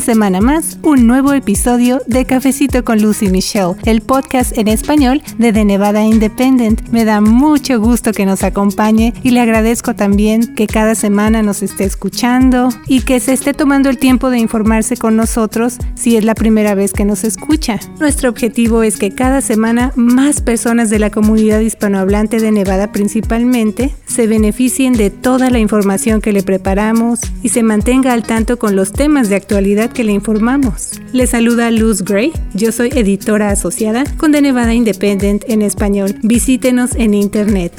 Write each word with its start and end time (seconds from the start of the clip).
semana 0.00 0.40
más, 0.40 0.78
un 0.82 1.06
nuevo 1.06 1.32
episodio 1.32 2.00
de 2.06 2.24
Cafecito 2.24 2.84
con 2.84 3.02
Lucy 3.02 3.28
Michelle, 3.28 3.74
el 3.84 4.00
podcast 4.00 4.56
en 4.56 4.68
español 4.68 5.22
de 5.38 5.52
The 5.52 5.64
Nevada 5.64 6.02
Independent. 6.02 6.88
Me 6.90 7.04
da 7.04 7.20
mucho 7.20 7.78
gusto 7.80 8.12
que 8.12 8.26
nos 8.26 8.42
acompañe 8.42 9.12
y 9.22 9.30
le 9.30 9.40
agradezco 9.40 9.94
también 9.94 10.54
que 10.54 10.66
cada 10.66 10.94
semana 10.94 11.42
nos 11.42 11.62
esté 11.62 11.84
escuchando 11.84 12.70
y 12.86 13.02
que 13.02 13.20
se 13.20 13.32
esté 13.32 13.52
tomando 13.52 13.90
el 13.90 13.98
tiempo 13.98 14.30
de 14.30 14.38
informarse 14.38 14.96
con 14.96 15.16
nosotros 15.16 15.78
si 15.94 16.16
es 16.16 16.24
la 16.24 16.34
primera 16.34 16.74
vez 16.74 16.92
que 16.92 17.04
nos 17.04 17.24
escucha. 17.24 17.78
Nuestro 17.98 18.30
objetivo 18.30 18.82
es 18.82 18.96
que 18.96 19.10
cada 19.10 19.40
semana 19.40 19.92
más 19.96 20.40
personas 20.40 20.90
de 20.90 20.98
la 20.98 21.10
comunidad 21.10 21.60
hispanohablante 21.60 22.40
de 22.40 22.50
Nevada 22.52 22.92
principalmente 22.92 23.94
se 24.06 24.26
beneficien 24.26 24.94
de 24.94 25.10
toda 25.10 25.50
la 25.50 25.58
información 25.58 26.20
que 26.20 26.32
le 26.32 26.42
preparamos 26.42 27.20
y 27.42 27.50
se 27.50 27.62
mantenga 27.62 28.12
al 28.12 28.22
tanto 28.22 28.58
con 28.58 28.76
los 28.76 28.92
temas 28.92 29.28
de 29.28 29.36
actualidad 29.36 29.89
que 29.90 30.04
le 30.04 30.12
informamos. 30.12 30.90
Le 31.12 31.26
saluda 31.26 31.70
Luz 31.70 32.02
Gray, 32.02 32.32
yo 32.54 32.72
soy 32.72 32.90
editora 32.94 33.50
asociada 33.50 34.04
con 34.16 34.32
The 34.32 34.42
Nevada 34.42 34.74
Independent 34.74 35.44
en 35.48 35.62
español. 35.62 36.16
Visítenos 36.22 36.94
en 36.94 37.14
internet. 37.14 37.72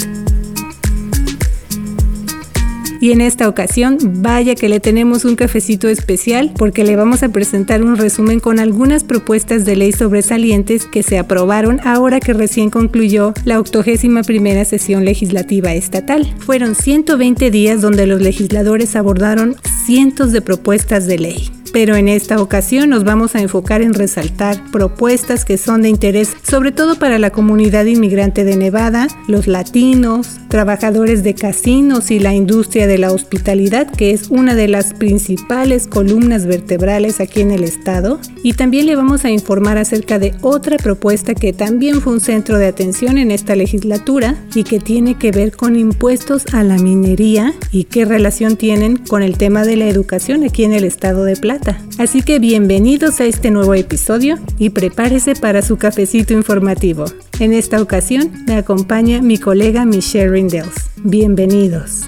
Y 3.01 3.11
en 3.11 3.19
esta 3.19 3.49
ocasión, 3.49 3.97
vaya 4.21 4.53
que 4.53 4.69
le 4.69 4.79
tenemos 4.79 5.25
un 5.25 5.35
cafecito 5.35 5.89
especial 5.89 6.53
porque 6.55 6.83
le 6.83 6.95
vamos 6.95 7.23
a 7.23 7.29
presentar 7.29 7.81
un 7.81 7.97
resumen 7.97 8.39
con 8.39 8.59
algunas 8.59 9.03
propuestas 9.03 9.65
de 9.65 9.75
ley 9.75 9.91
sobresalientes 9.91 10.85
que 10.85 11.01
se 11.01 11.17
aprobaron 11.17 11.79
ahora 11.83 12.19
que 12.19 12.33
recién 12.33 12.69
concluyó 12.69 13.33
la 13.43 13.59
81 13.59 14.21
primera 14.21 14.65
sesión 14.65 15.03
legislativa 15.03 15.73
estatal. 15.73 16.31
Fueron 16.45 16.75
120 16.75 17.49
días 17.49 17.81
donde 17.81 18.05
los 18.05 18.21
legisladores 18.21 18.95
abordaron 18.95 19.55
cientos 19.87 20.31
de 20.31 20.41
propuestas 20.41 21.07
de 21.07 21.17
ley 21.17 21.60
pero 21.71 21.95
en 21.95 22.07
esta 22.07 22.41
ocasión 22.41 22.89
nos 22.89 23.03
vamos 23.03 23.35
a 23.35 23.41
enfocar 23.41 23.81
en 23.81 23.93
resaltar 23.93 24.61
propuestas 24.71 25.45
que 25.45 25.57
son 25.57 25.81
de 25.81 25.89
interés 25.89 26.35
sobre 26.43 26.71
todo 26.71 26.97
para 26.97 27.19
la 27.19 27.29
comunidad 27.29 27.85
inmigrante 27.85 28.43
de 28.43 28.57
Nevada, 28.57 29.07
los 29.27 29.47
latinos, 29.47 30.39
trabajadores 30.49 31.23
de 31.23 31.33
casinos 31.33 32.11
y 32.11 32.19
la 32.19 32.33
industria 32.33 32.87
de 32.87 32.97
la 32.97 33.11
hospitalidad, 33.11 33.89
que 33.89 34.11
es 34.11 34.29
una 34.29 34.55
de 34.55 34.67
las 34.67 34.93
principales 34.93 35.87
columnas 35.87 36.45
vertebrales 36.45 37.19
aquí 37.19 37.41
en 37.41 37.51
el 37.51 37.63
estado. 37.63 38.19
Y 38.43 38.53
también 38.53 38.85
le 38.85 38.95
vamos 38.95 39.23
a 39.23 39.29
informar 39.29 39.77
acerca 39.77 40.19
de 40.19 40.33
otra 40.41 40.77
propuesta 40.77 41.35
que 41.35 41.53
también 41.53 42.01
fue 42.01 42.13
un 42.13 42.19
centro 42.19 42.57
de 42.57 42.67
atención 42.67 43.17
en 43.17 43.31
esta 43.31 43.55
legislatura 43.55 44.35
y 44.53 44.63
que 44.63 44.79
tiene 44.79 45.17
que 45.17 45.31
ver 45.31 45.55
con 45.55 45.75
impuestos 45.75 46.45
a 46.53 46.63
la 46.63 46.77
minería 46.77 47.53
y 47.71 47.85
qué 47.85 48.05
relación 48.05 48.57
tienen 48.57 48.97
con 48.97 49.23
el 49.23 49.37
tema 49.37 49.63
de 49.63 49.77
la 49.77 49.87
educación 49.87 50.43
aquí 50.43 50.63
en 50.63 50.73
el 50.73 50.83
estado 50.83 51.23
de 51.23 51.35
Plata. 51.35 51.60
Así 51.97 52.23
que 52.23 52.39
bienvenidos 52.39 53.19
a 53.19 53.25
este 53.25 53.51
nuevo 53.51 53.73
episodio 53.75 54.39
y 54.57 54.71
prepárese 54.71 55.35
para 55.35 55.61
su 55.61 55.77
cafecito 55.77 56.33
informativo. 56.33 57.05
En 57.39 57.53
esta 57.53 57.81
ocasión 57.81 58.31
me 58.47 58.55
acompaña 58.55 59.21
mi 59.21 59.37
colega 59.37 59.85
Michelle 59.85 60.29
Rindels. 60.29 60.73
Bienvenidos. 60.97 62.01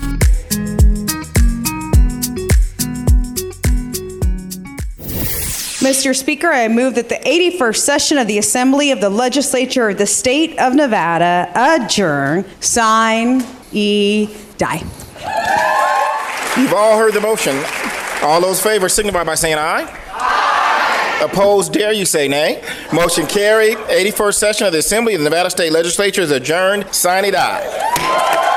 Mr. 5.81 6.15
Speaker, 6.15 6.49
I 6.49 6.69
move 6.69 6.95
that 6.95 7.09
the 7.09 7.19
81st 7.25 7.75
session 7.75 8.17
of 8.17 8.25
the 8.25 8.37
Assembly 8.37 8.89
of 8.91 9.01
the 9.01 9.09
Legislature 9.09 9.89
of 9.89 9.97
the 9.97 10.07
State 10.07 10.57
of 10.57 10.73
Nevada 10.73 11.51
adjourn, 11.55 12.45
sign, 12.61 13.43
e, 13.73 14.29
die. 14.57 14.81
You've 16.55 16.73
all 16.73 16.97
heard 16.97 17.13
the 17.13 17.21
motion. 17.21 17.53
All 18.23 18.41
those 18.41 18.61
favors 18.61 18.93
signify 18.93 19.23
by 19.23 19.35
saying 19.35 19.55
aye. 19.57 19.85
aye. 20.11 21.19
Opposed, 21.23 21.73
dare 21.73 21.91
you 21.93 22.05
say 22.05 22.27
nay. 22.27 22.63
Motion 22.91 23.27
carried. 23.27 23.77
81st 23.77 24.33
session 24.35 24.67
of 24.67 24.73
the 24.73 24.79
Assembly 24.79 25.13
of 25.13 25.19
the 25.21 25.25
Nevada 25.25 25.49
State 25.49 25.71
Legislature 25.71 26.21
is 26.21 26.31
adjourned. 26.31 26.93
Sign 26.93 27.25
it 27.25 27.35
aye. 27.35 28.49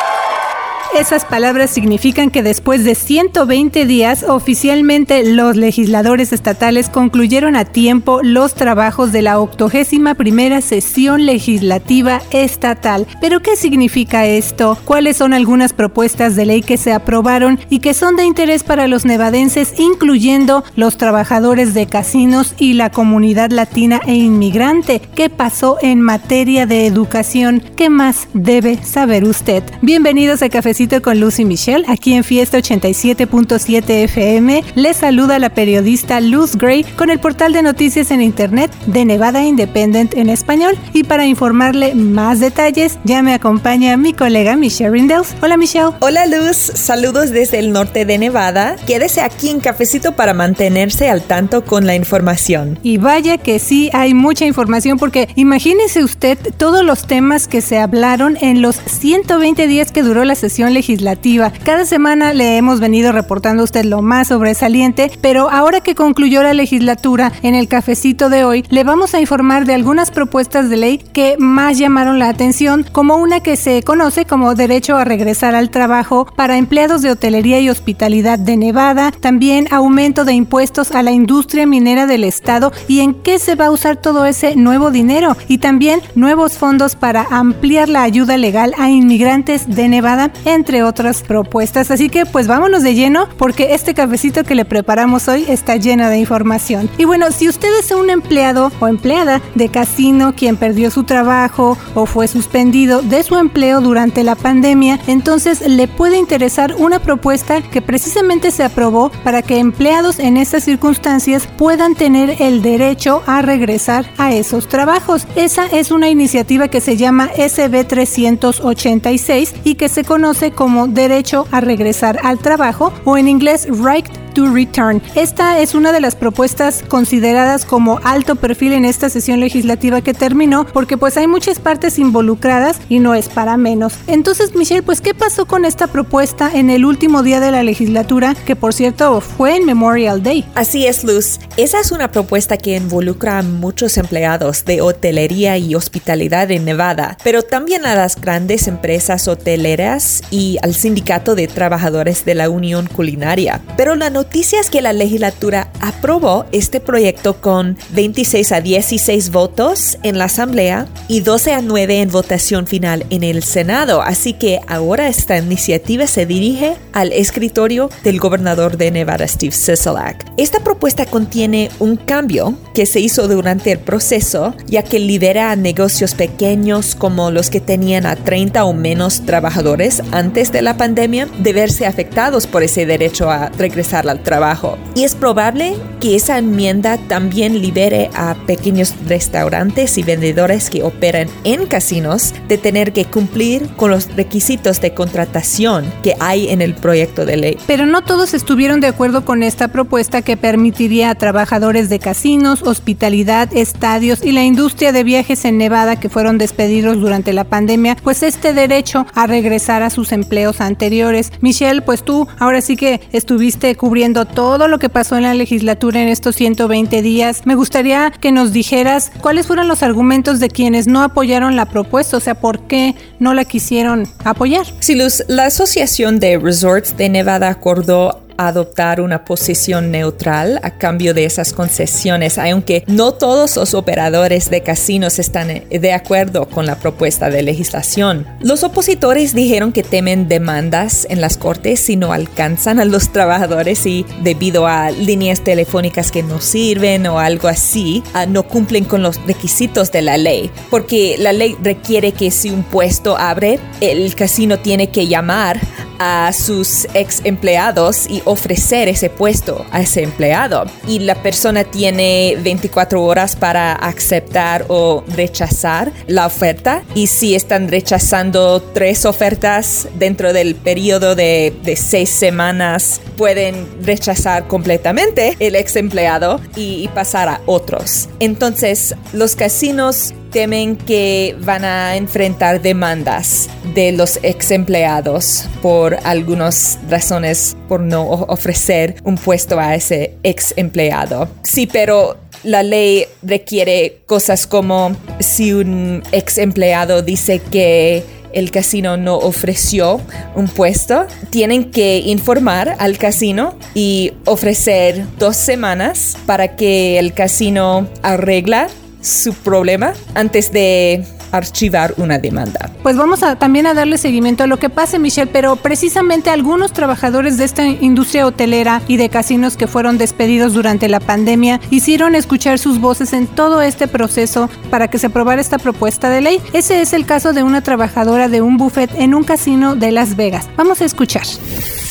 Esas 0.99 1.27
palabras 1.27 1.69
significan 1.69 2.31
que 2.31 2.43
después 2.43 2.83
de 2.83 2.95
120 2.95 3.85
días, 3.85 4.23
oficialmente 4.27 5.31
los 5.31 5.55
legisladores 5.55 6.33
estatales 6.33 6.89
concluyeron 6.89 7.55
a 7.55 7.67
tiempo 7.67 8.23
los 8.23 8.55
trabajos 8.55 9.13
de 9.13 9.21
la 9.21 9.39
81 9.39 10.15
primera 10.15 10.63
sesión 10.63 11.27
legislativa 11.27 12.23
estatal. 12.31 13.07
¿Pero 13.21 13.41
qué 13.41 13.57
significa 13.57 14.25
esto? 14.25 14.79
¿Cuáles 14.87 15.19
son 15.19 15.35
algunas 15.35 15.75
propuestas 15.75 16.35
de 16.35 16.47
ley 16.47 16.63
que 16.63 16.79
se 16.79 16.95
aprobaron 16.95 17.61
y 17.69 17.81
que 17.81 17.93
son 17.93 18.17
de 18.17 18.25
interés 18.25 18.65
para 18.65 18.87
los 18.87 19.05
nevadenses, 19.05 19.79
incluyendo 19.79 20.65
los 20.77 20.97
trabajadores 20.97 21.75
de 21.75 21.87
casinos 21.87 22.55
y 22.57 22.73
la 22.73 22.89
comunidad 22.89 23.51
latina 23.51 24.01
e 24.07 24.15
inmigrante? 24.15 25.03
¿Qué 25.15 25.29
pasó 25.29 25.77
en 25.83 26.01
materia 26.01 26.65
de 26.65 26.87
educación? 26.87 27.63
¿Qué 27.77 27.91
más 27.91 28.29
debe 28.33 28.83
saber 28.83 29.25
usted? 29.25 29.63
Bienvenidos 29.83 30.41
a 30.41 30.49
Cafecito 30.49 30.86
con 30.87 31.19
Lucy 31.19 31.45
Michelle, 31.45 31.85
aquí 31.89 32.15
en 32.15 32.23
Fiesta 32.23 32.59
87.7 32.59 34.05
FM. 34.05 34.63
Les 34.77 34.97
saluda 34.97 35.39
la 35.41 35.51
periodista 35.51 36.21
Luz 36.21 36.57
Gray 36.57 36.85
con 36.85 37.11
el 37.11 37.19
portal 37.19 37.53
de 37.53 37.63
noticias 37.63 38.13
en 38.13 38.23
internet 38.23 38.71
de 38.87 39.05
Nevada 39.05 39.43
Independent 39.43 40.15
en 40.15 40.31
español. 40.31 40.79
Y 40.93 41.03
para 41.03 41.27
informarle 41.27 41.95
más 41.95 42.39
detalles, 42.39 42.99
ya 43.05 43.23
me 43.23 43.35
acompaña 43.35 43.97
mi 43.97 44.13
colega 44.13 44.57
Michelle 44.57 44.91
Rindels. 44.91 45.35
Hola 45.43 45.57
Michelle. 45.57 45.91
Hola 46.01 46.27
Luz, 46.27 46.57
saludos 46.57 47.31
desde 47.31 47.59
el 47.59 47.73
norte 47.73 48.05
de 48.05 48.19
Nevada. 48.19 48.77
Quédese 48.87 49.23
aquí 49.23 49.51
en 49.51 49.59
Cafecito 49.59 50.13
para 50.13 50.35
mantenerse 50.35 51.11
al 51.11 51.23
tanto 51.23 51.65
con 51.65 51.85
la 51.85 51.97
información. 51.97 52.79
Y 52.85 52.99
vaya 52.99 53.39
que 53.39 53.59
sí 53.59 53.91
hay 53.93 54.15
mucha 54.15 54.47
información 54.47 54.99
porque 54.99 55.29
imagínese 55.35 56.05
usted 56.05 56.39
todos 56.57 56.85
los 56.85 57.07
temas 57.07 57.49
que 57.49 57.61
se 57.61 57.79
hablaron 57.79 58.39
en 58.41 58.63
los 58.63 58.77
120 58.77 59.67
días 59.67 59.91
que 59.91 60.03
duró 60.03 60.25
la 60.25 60.37
sesión 60.37 60.66
legislativa. 60.71 61.53
Cada 61.65 61.85
semana 61.85 62.33
le 62.33 62.57
hemos 62.57 62.81
venido 62.81 63.13
reportando 63.13 63.63
a 63.63 63.65
usted 63.65 63.85
lo 63.85 64.03
más 64.03 64.29
sobresaliente, 64.29 65.11
pero 65.21 65.51
ahora 65.51 65.81
que 65.81 65.95
concluyó 65.95 66.43
la 66.43 66.55
legislatura, 66.55 67.33
en 67.43 67.55
el 67.55 67.69
cafecito 67.69 68.29
de 68.29 68.45
hoy, 68.45 68.65
le 68.71 68.85
vamos 68.85 69.15
a 69.15 69.21
informar 69.21 69.65
de 69.65 69.75
algunas 69.75 70.11
propuestas 70.11 70.69
de 70.69 70.77
ley 70.77 70.99
que 70.99 71.37
más 71.39 71.79
llamaron 71.79 72.19
la 72.19 72.29
atención, 72.29 72.85
como 72.93 73.17
una 73.17 73.41
que 73.41 73.57
se 73.57 73.83
conoce 73.83 74.25
como 74.25 74.55
derecho 74.55 74.97
a 74.97 75.05
regresar 75.05 75.55
al 75.55 75.71
trabajo 75.71 76.27
para 76.37 76.57
empleados 76.59 77.03
de 77.03 77.11
hotelería 77.11 77.61
y 77.61 77.71
hospitalidad 77.71 78.39
de 78.39 78.57
Nevada, 78.57 79.13
también 79.13 79.69
aumento 79.71 80.25
de 80.25 80.33
impuestos 80.33 80.93
a 80.93 81.03
la 81.03 81.13
industria 81.13 81.67
minera 81.67 82.07
del 82.07 82.25
estado 82.25 82.73
y 82.89 83.01
en 83.01 83.15
qué 83.15 83.39
se 83.39 83.55
va 83.55 83.67
a 83.67 83.71
usar 83.71 83.97
todo 83.97 84.27
ese 84.27 84.57
nuevo 84.57 84.91
dinero 84.91 85.37
y 85.49 85.59
también 85.59 86.01
nuevos 86.15 86.55
fondos 86.59 86.95
para 86.97 87.27
ampliar 87.31 87.89
la 87.89 88.03
ayuda 88.03 88.37
legal 88.37 88.75
a 88.79 88.91
inmigrantes 88.91 89.69
de 89.69 89.89
Nevada, 89.89 90.33
entre 90.57 90.83
otras 90.83 91.23
propuestas. 91.23 91.93
Así 91.93 92.09
que 92.09 92.27
pues 92.27 92.49
vámonos 92.49 92.83
de 92.83 92.95
lleno 92.95 93.29
porque 93.39 93.75
este 93.75 93.95
cafecito 93.95 94.43
que 94.43 94.57
le 94.57 94.65
preparamos 94.65 95.29
hoy 95.29 95.45
está 95.49 95.77
lleno 95.77 96.09
de 96.09 96.19
información. 96.19 96.91
Y 96.99 97.05
bueno, 97.05 97.31
si 97.31 97.49
usted 97.49 97.69
es 97.79 97.93
un 97.93 98.11
empleado 98.11 98.73
o 98.81 98.89
empleada 98.89 99.41
de 99.55 99.69
casino 99.69 100.35
quien 100.37 100.57
perdió 100.57 100.91
su 100.91 101.05
trabajo 101.05 101.79
o 101.95 102.07
fue 102.07 102.27
suspendido 102.27 103.03
de 103.03 103.23
su 103.23 103.37
empleo 103.37 103.81
durante 103.81 104.25
la 104.25 104.35
pandemia, 104.35 104.99
entonces 105.07 105.67
le 105.67 105.87
puede 105.87 106.17
interesar 106.17 106.75
una 106.79 106.99
propuesta 106.99 107.63
que 107.63 107.83
precisamente 107.83 108.51
se 108.51 108.65
aprobó 108.65 109.11
para 109.23 109.43
que 109.43 109.59
empleados 109.59 110.19
en 110.19 110.37
estas 110.37 110.65
circunstancias 110.65 111.49
puedan 111.57 111.95
tener 111.95 112.43
el 112.43 112.63
derecho 112.63 113.23
a 113.27 113.43
regresar 113.43 114.07
a 114.19 114.33
esos 114.33 114.69
trabajos. 114.69 115.27
Esa 115.37 115.67
es 115.67 115.91
una 115.91 116.09
iniciativa 116.09 116.69
que 116.69 116.81
se 116.81 116.97
llama 116.97 117.31
SB 117.37 117.85
386 117.87 119.55
y 119.65 119.75
que 119.75 119.89
se 119.89 120.05
conoce 120.05 120.46
como 120.53 120.87
derecho 120.89 121.47
a 121.51 121.61
regresar 121.61 122.19
al 122.23 122.39
trabajo 122.39 122.93
o 123.05 123.17
en 123.17 123.29
inglés 123.29 123.67
right 123.69 124.07
to 124.37 124.53
Return. 124.53 125.01
Esta 125.15 125.61
es 125.61 125.75
una 125.75 125.93
de 125.93 126.01
las 126.01 126.15
propuestas 126.15 126.85
consideradas 126.87 127.65
como 127.65 128.01
alto 128.05 128.37
perfil 128.37 128.75
en 128.75 128.85
esta 128.85 129.09
sesión 129.09 129.41
legislativa 129.41 130.03
que 130.03 130.13
terminó 130.13 130.67
porque 130.67 130.99
pues 130.99 131.17
hay 131.17 131.27
muchas 131.27 131.59
partes 131.59 131.99
involucradas 131.99 132.79
y 132.91 132.99
no 132.99 133.15
es 133.15 133.31
para 133.31 133.57
menos. 133.57 133.95
Entonces 134.07 134.55
Michelle, 134.55 134.83
pues 134.83 135.01
¿qué 135.01 135.15
pasó 135.15 135.47
con 135.47 135.65
esta 135.65 135.87
propuesta 135.87 136.51
en 136.53 136.69
el 136.69 136.85
último 136.85 137.23
día 137.23 137.41
de 137.41 137.51
la 137.51 137.63
legislatura 137.63 138.37
que 138.45 138.57
por 138.57 138.75
cierto 138.75 139.23
fue 139.23 139.57
en 139.57 139.65
Memorial 139.65 140.23
Day? 140.23 140.45
Así 140.55 140.87
es 140.87 141.03
Luz, 141.03 141.41
esa 141.57 141.81
es 141.81 141.91
una 141.91 142.13
propuesta 142.13 142.59
que 142.59 142.77
involucra 142.77 143.39
a 143.39 143.43
muchos 143.43 143.97
empleados 143.97 144.67
de 144.67 144.83
hotelería 144.83 145.57
y 145.57 145.75
hospitalidad 145.75 146.51
en 146.51 146.67
Nevada, 146.67 147.17
pero 147.25 147.41
también 147.43 147.87
a 147.87 147.95
las 147.95 148.21
grandes 148.21 148.69
empresas 148.69 149.29
hoteleras 149.29 150.23
y 150.31 150.59
al 150.61 150.75
sindicato 150.75 151.35
de 151.35 151.49
trabajadores 151.49 152.27
de 152.27 152.35
la 152.35 152.51
Unión 152.51 152.87
Culinaria. 152.87 153.63
Pero 153.79 153.95
la 153.95 154.11
noticia 154.11 154.26
es 154.55 154.71
que 154.71 154.83
la 154.83 154.93
legislatura 154.93 155.71
aprobó 155.81 156.45
este 156.53 156.79
proyecto 156.79 157.41
con 157.41 157.77
26 157.91 158.53
a 158.53 158.61
16 158.61 159.31
votos 159.31 159.99
en 160.03 160.19
la 160.19 160.27
Asamblea 160.27 160.87
y 161.09 161.21
12 161.21 161.53
a 161.53 161.63
9 161.63 162.01
en 162.01 162.11
votación 162.11 162.67
final 162.67 163.05
en 163.11 163.25
el 163.25 163.43
Senado. 163.43 164.03
Así 164.03 164.35
que 164.35 164.61
ahora 164.69 165.09
esta 165.09 165.37
iniciativa 165.39 166.07
se 166.07 166.27
dirige 166.27 166.77
al 166.93 167.13
escritorio 167.13 167.91
del 168.05 168.21
gobernador 168.21 168.77
de 168.77 168.91
Nevada, 168.91 169.27
Steve 169.27 169.53
Sisolak. 169.53 170.25
Esta 170.37 170.61
propuesta 170.61 171.07
contiene 171.07 171.71
un 171.79 171.97
cambio 171.97 172.55
que 172.75 172.87
se 172.87 173.01
hizo 173.01 173.27
durante 173.27 173.73
el 173.73 173.79
proceso, 173.79 174.55
ya 174.67 174.83
que 174.83 174.99
libera 174.99 175.51
a 175.51 175.57
negocios 175.57 176.15
pequeños 176.15 176.95
como 176.95 177.31
los 177.31 177.51
que 177.51 177.61
tenían 177.61 178.07
a 178.07 178.17
30 178.17 178.65
o 178.65 178.73
menos 178.73 179.25
trabajadores 179.25 180.03
antes 180.13 180.53
de 180.53 180.63
la 180.63 180.77
pandemia 180.77 181.27
de 181.39 181.53
verse 181.53 181.87
afectados 181.87 182.47
por 182.47 182.63
ese 182.63 182.87
derecho 182.87 183.31
a 183.31 183.49
regresar 183.51 184.05
al 184.17 184.23
trabajo. 184.23 184.79
Y 184.95 185.05
es 185.05 185.15
probable 185.15 185.75
que 186.01 186.17
esa 186.17 186.39
enmienda 186.39 186.99
también 187.09 187.61
libere 187.61 188.11
a 188.15 188.35
pequeños 188.47 188.95
restaurantes 189.07 189.99
y 189.99 190.03
vendedores 190.03 190.71
que 190.71 190.83
operan 190.83 191.29
en 191.45 191.67
casinos 191.67 192.35
de 192.49 192.59
tener 192.59 192.93
que 192.93 193.05
cumplir 193.05 193.69
con 193.77 193.91
los 193.91 194.15
requisitos 194.15 194.81
de 194.81 194.95
contratación 194.95 195.85
que 196.03 196.15
hay 196.21 196.49
en 196.49 196.63
el 196.63 196.75
proyecto 196.75 197.25
de 197.25 197.37
ley. 197.37 197.59
Pero 197.67 197.87
no 197.87 198.03
todos 198.03 198.35
estuvieron 198.35 198.81
de 198.81 198.89
acuerdo 198.89 199.25
con 199.25 199.43
esta 199.43 199.69
propuesta 199.69 200.23
que 200.23 200.37
permitiría 200.37 201.11
a 201.11 201.15
trabajadores 201.15 201.89
de 201.89 201.99
casinos, 201.99 202.63
hospitalidad, 202.63 203.49
estadios 203.55 204.23
y 204.23 204.33
la 204.33 204.45
industria 204.45 204.93
de 204.93 205.05
viajes 205.05 205.45
en 205.45 205.59
Nevada 205.59 205.99
que 205.99 206.09
fueron 206.09 206.39
despedidos 206.39 207.01
durante 207.01 207.33
la 207.33 207.45
pandemia, 207.45 207.97
pues 208.03 208.23
este 208.23 208.53
derecho 208.53 209.07
a 209.15 209.27
regresar 209.27 209.83
a 209.83 209.91
sus 209.91 210.13
empleos 210.13 210.61
anteriores. 210.61 211.33
Michelle, 211.41 211.83
pues 211.83 212.03
tú 212.03 212.29
ahora 212.39 212.61
sí 212.61 212.77
que 212.77 213.01
estuviste 213.13 213.75
cubriendo 213.77 214.06
todo 214.15 214.69
lo 214.69 214.79
que 214.79 214.89
pasó 214.89 215.17
en 215.17 215.25
la 215.25 215.35
legislatura 215.35 216.03
en 216.03 216.09
estos 216.09 216.37
120 216.37 217.03
días. 217.03 217.43
Me 217.45 217.55
gustaría 217.55 218.11
que 218.11 218.33
nos 218.33 218.53
dijeras 218.53 219.11
cuáles 219.21 219.47
fueron 219.47 219.69
los 219.69 219.83
argumentos 219.83 220.41
de 220.41 220.49
quienes 220.49 220.87
no 220.87 221.03
apoyaron 221.03 221.57
la 221.57 221.67
propuesta, 221.67 222.17
o 222.17 222.21
sea, 222.21 222.35
por 222.35 222.61
qué 222.61 222.95
no 223.19 223.35
la 223.35 223.45
quisieron 223.45 224.09
apoyar. 224.25 224.67
Sí, 224.81 224.97
la 225.29 225.47
Asociación 225.47 226.21
de 226.21 226.39
Resorts 226.39 226.97
de 226.97 227.09
Nevada 227.09 227.49
acordó 227.49 228.26
adoptar 228.37 229.01
una 229.01 229.25
posición 229.25 229.91
neutral 229.91 230.61
a 230.63 230.71
cambio 230.71 231.15
de 231.15 231.25
esas 231.25 231.53
concesiones, 231.53 232.39
aunque 232.39 232.85
no 232.87 233.13
todos 233.13 233.57
los 233.57 233.75
operadores 233.75 234.51
de 234.51 234.63
casinos 234.63 235.19
están 235.19 235.65
de 235.69 235.93
acuerdo 235.93 236.49
con 236.49 236.67
la 236.67 236.79
propuesta 236.79 237.31
de 237.31 237.43
legislación. 237.43 238.27
Los 238.41 238.65
opositores 238.65 239.35
dijeron 239.35 239.73
que 239.73 239.83
temen 239.83 240.29
demandas 240.29 241.07
en 241.11 241.21
las 241.21 241.37
cortes 241.37 241.81
si 241.81 241.97
no 241.97 242.13
alcanzan 242.13 242.81
a 242.81 242.85
los 242.85 243.13
trabajadores 243.13 243.87
y 243.87 244.05
debido 244.23 244.67
a 244.67 244.91
líneas 244.91 245.43
telefónicas 245.43 246.11
que 246.11 246.23
no 246.23 246.41
sirven 246.41 247.07
o 247.07 247.19
algo 247.19 247.49
así, 247.49 248.03
ah, 248.15 248.27
no 248.27 248.43
cumplen 248.45 248.85
con 248.85 249.03
los 249.03 249.25
requisitos 249.27 249.93
de 249.93 250.03
la 250.03 250.17
ley, 250.17 250.51
porque 250.71 251.17
la 251.19 251.33
ley 251.33 251.57
requiere 251.63 252.13
que 252.13 252.31
si 252.31 252.51
un 252.51 252.63
puesto 252.63 253.17
abre, 253.17 253.59
el 253.81 254.15
casino 254.15 254.59
tiene 254.59 254.91
que 254.91 255.07
llamar 255.07 255.61
a 255.99 256.33
sus 256.33 256.87
ex 256.95 257.21
empleados 257.25 258.07
y 258.09 258.23
ofrecer 258.25 258.89
ese 258.89 259.11
puesto 259.11 259.65
a 259.71 259.81
ese 259.81 260.03
empleado. 260.03 260.65
Y 260.87 261.01
la 261.01 261.15
persona 261.23 261.65
tiene 261.65 262.37
24 262.43 263.03
horas 263.03 263.37
para 263.37 263.73
aceptar 263.73 264.67
o 264.69 265.05
rechazar 265.09 265.93
la 266.07 266.27
oferta. 266.27 266.83
Y 266.95 267.07
si 267.07 267.35
están 267.35 267.69
rechazando 267.69 268.63
tres 268.63 269.05
ofertas 269.05 269.89
dentro 269.95 270.33
del 270.33 270.55
periodo 270.55 271.15
de, 271.15 271.55
de 271.63 271.77
seis 271.77 272.11
semanas, 272.11 273.01
pueden 273.17 273.67
rechazar 273.83 274.47
completamente 274.47 275.37
el 275.39 275.57
ex 275.57 275.77
empleado 275.77 276.41
y, 276.57 276.85
y 276.85 276.89
pasar 276.89 277.29
a 277.29 277.41
otros. 277.47 278.09
Entonces, 278.21 278.95
los 279.13 279.37
casinos 279.37 280.15
temen 280.31 280.77
que 280.77 281.37
van 281.41 281.65
a 281.65 281.97
enfrentar 281.97 282.61
demandas 282.63 283.49
de 283.75 283.93
los 283.93 284.19
ex 284.23 284.51
empleados 284.51 285.49
por 285.63 285.97
algunas 286.05 286.79
razones 286.89 287.57
por 287.69 287.81
no 287.81 288.09
ofrecer 288.09 288.97
un 289.05 289.17
puesto 289.17 289.59
a 289.59 289.75
ese 289.75 290.15
ex 290.23 290.55
empleado. 290.57 291.29
Sí, 291.43 291.67
pero 291.67 292.17
la 292.43 292.63
ley 292.63 293.07
requiere 293.23 294.03
cosas 294.07 294.47
como 294.47 294.97
si 295.21 295.53
un 295.53 296.03
ex 296.13 296.39
empleado 296.39 297.03
dice 297.03 297.41
que 297.41 298.05
el 298.33 298.51
casino 298.51 298.99
no 298.99 299.17
ofreció 299.17 299.99
un 300.35 300.49
puesto, 300.49 301.07
tienen 301.31 301.71
que 301.71 301.99
informar 301.99 302.77
al 302.79 302.99
casino 302.99 303.57
y 303.75 304.13
ofrecer 304.27 305.07
dos 305.19 305.37
semanas 305.37 306.19
para 306.27 306.55
que 306.55 306.99
el 306.99 307.15
casino 307.15 307.89
arregla 308.03 308.69
su 309.01 309.35
problema 309.35 309.93
antes 310.15 310.53
de 310.53 311.05
archivar 311.33 311.95
una 311.97 312.19
demanda. 312.19 312.71
Pues 312.83 312.97
vamos 312.97 313.21
también 313.39 313.67
a 313.67 313.75
darle 313.75 313.99
seguimiento 313.99 314.45
a 314.45 314.47
lo 314.47 314.59
que 314.59 314.71
pase, 314.71 314.99
Michelle, 314.99 315.31
pero 315.31 315.57
precisamente 315.57 316.31
algunos 316.31 316.73
trabajadores 316.73 317.37
de 317.37 317.45
esta 317.45 317.67
industria 317.67 318.27
hotelera 318.27 318.83
y 318.89 318.97
de 318.97 319.09
casinos 319.09 319.57
que 319.57 319.67
fueron 319.67 319.99
despedidos 319.99 320.55
durante 320.55 320.89
la 320.89 321.01
pandemia 321.01 321.61
hicieron 321.71 322.15
escuchar 322.15 322.59
sus 322.59 322.81
voces 322.81 323.13
en 323.13 323.27
todo 323.27 323.61
este 323.63 323.89
proceso 323.89 324.49
para 324.71 324.89
que 324.89 324.99
se 324.99 325.09
aprobara 325.09 325.41
esta 325.41 325.59
propuesta 325.59 326.11
de 326.11 326.21
ley. 326.21 326.41
Ese 326.53 326.81
es 326.81 326.93
el 326.93 327.07
caso 327.07 327.33
de 327.33 327.43
una 327.43 327.63
trabajadora 327.63 328.29
de 328.29 328.41
un 328.41 328.57
buffet 328.57 328.91
en 328.97 329.15
un 329.15 329.25
casino 329.25 329.77
de 329.77 329.93
Las 329.93 330.17
Vegas. 330.17 330.49
Vamos 330.57 330.81
a 330.81 330.85
escuchar. 330.85 331.27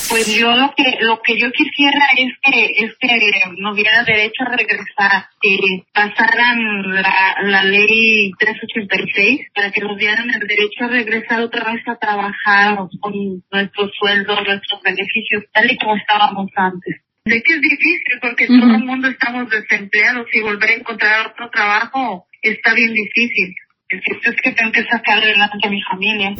Pues 0.09 0.27
yo 0.37 0.55
lo 0.55 0.73
que 0.75 0.97
lo 1.01 1.21
que 1.21 1.37
yo 1.39 1.51
quisiera 1.51 2.05
es 2.17 2.33
que 2.43 2.85
es 2.85 2.95
que 2.99 3.19
nos 3.57 3.75
diera 3.75 4.03
derecho 4.03 4.43
a 4.43 4.55
regresar, 4.55 5.25
que 5.41 5.83
pasaran 5.93 6.93
la, 6.93 7.35
la 7.43 7.63
ley 7.63 8.31
386 8.37 9.47
para 9.53 9.71
que 9.71 9.81
nos 9.81 9.97
dieran 9.97 10.29
el 10.29 10.47
derecho 10.47 10.85
a 10.85 10.87
regresar 10.87 11.41
otra 11.41 11.71
vez 11.71 11.81
a 11.87 11.95
trabajar 11.95 12.77
con 12.99 13.13
nuestros 13.51 13.91
sueldos, 13.99 14.39
nuestros 14.45 14.81
beneficios, 14.83 15.43
tal 15.51 15.71
y 15.71 15.77
como 15.77 15.95
estábamos 15.95 16.51
antes. 16.55 17.01
De 17.25 17.41
que 17.41 17.53
es 17.53 17.61
difícil 17.61 18.19
porque 18.21 18.45
todo 18.45 18.75
el 18.75 18.83
mundo 18.83 19.07
estamos 19.07 19.49
desempleados 19.49 20.27
y 20.33 20.41
volver 20.41 20.69
a 20.69 20.75
encontrar 20.75 21.27
otro 21.31 21.49
trabajo 21.49 22.27
está 22.41 22.73
bien 22.73 22.93
difícil. 22.93 23.55
Es 23.89 24.01
que 24.41 24.51
tengo 24.51 24.71
que 24.71 24.83
sacar 24.85 25.19
adelante 25.19 25.67
a 25.67 25.69
mi 25.69 25.81
familia. 25.83 26.33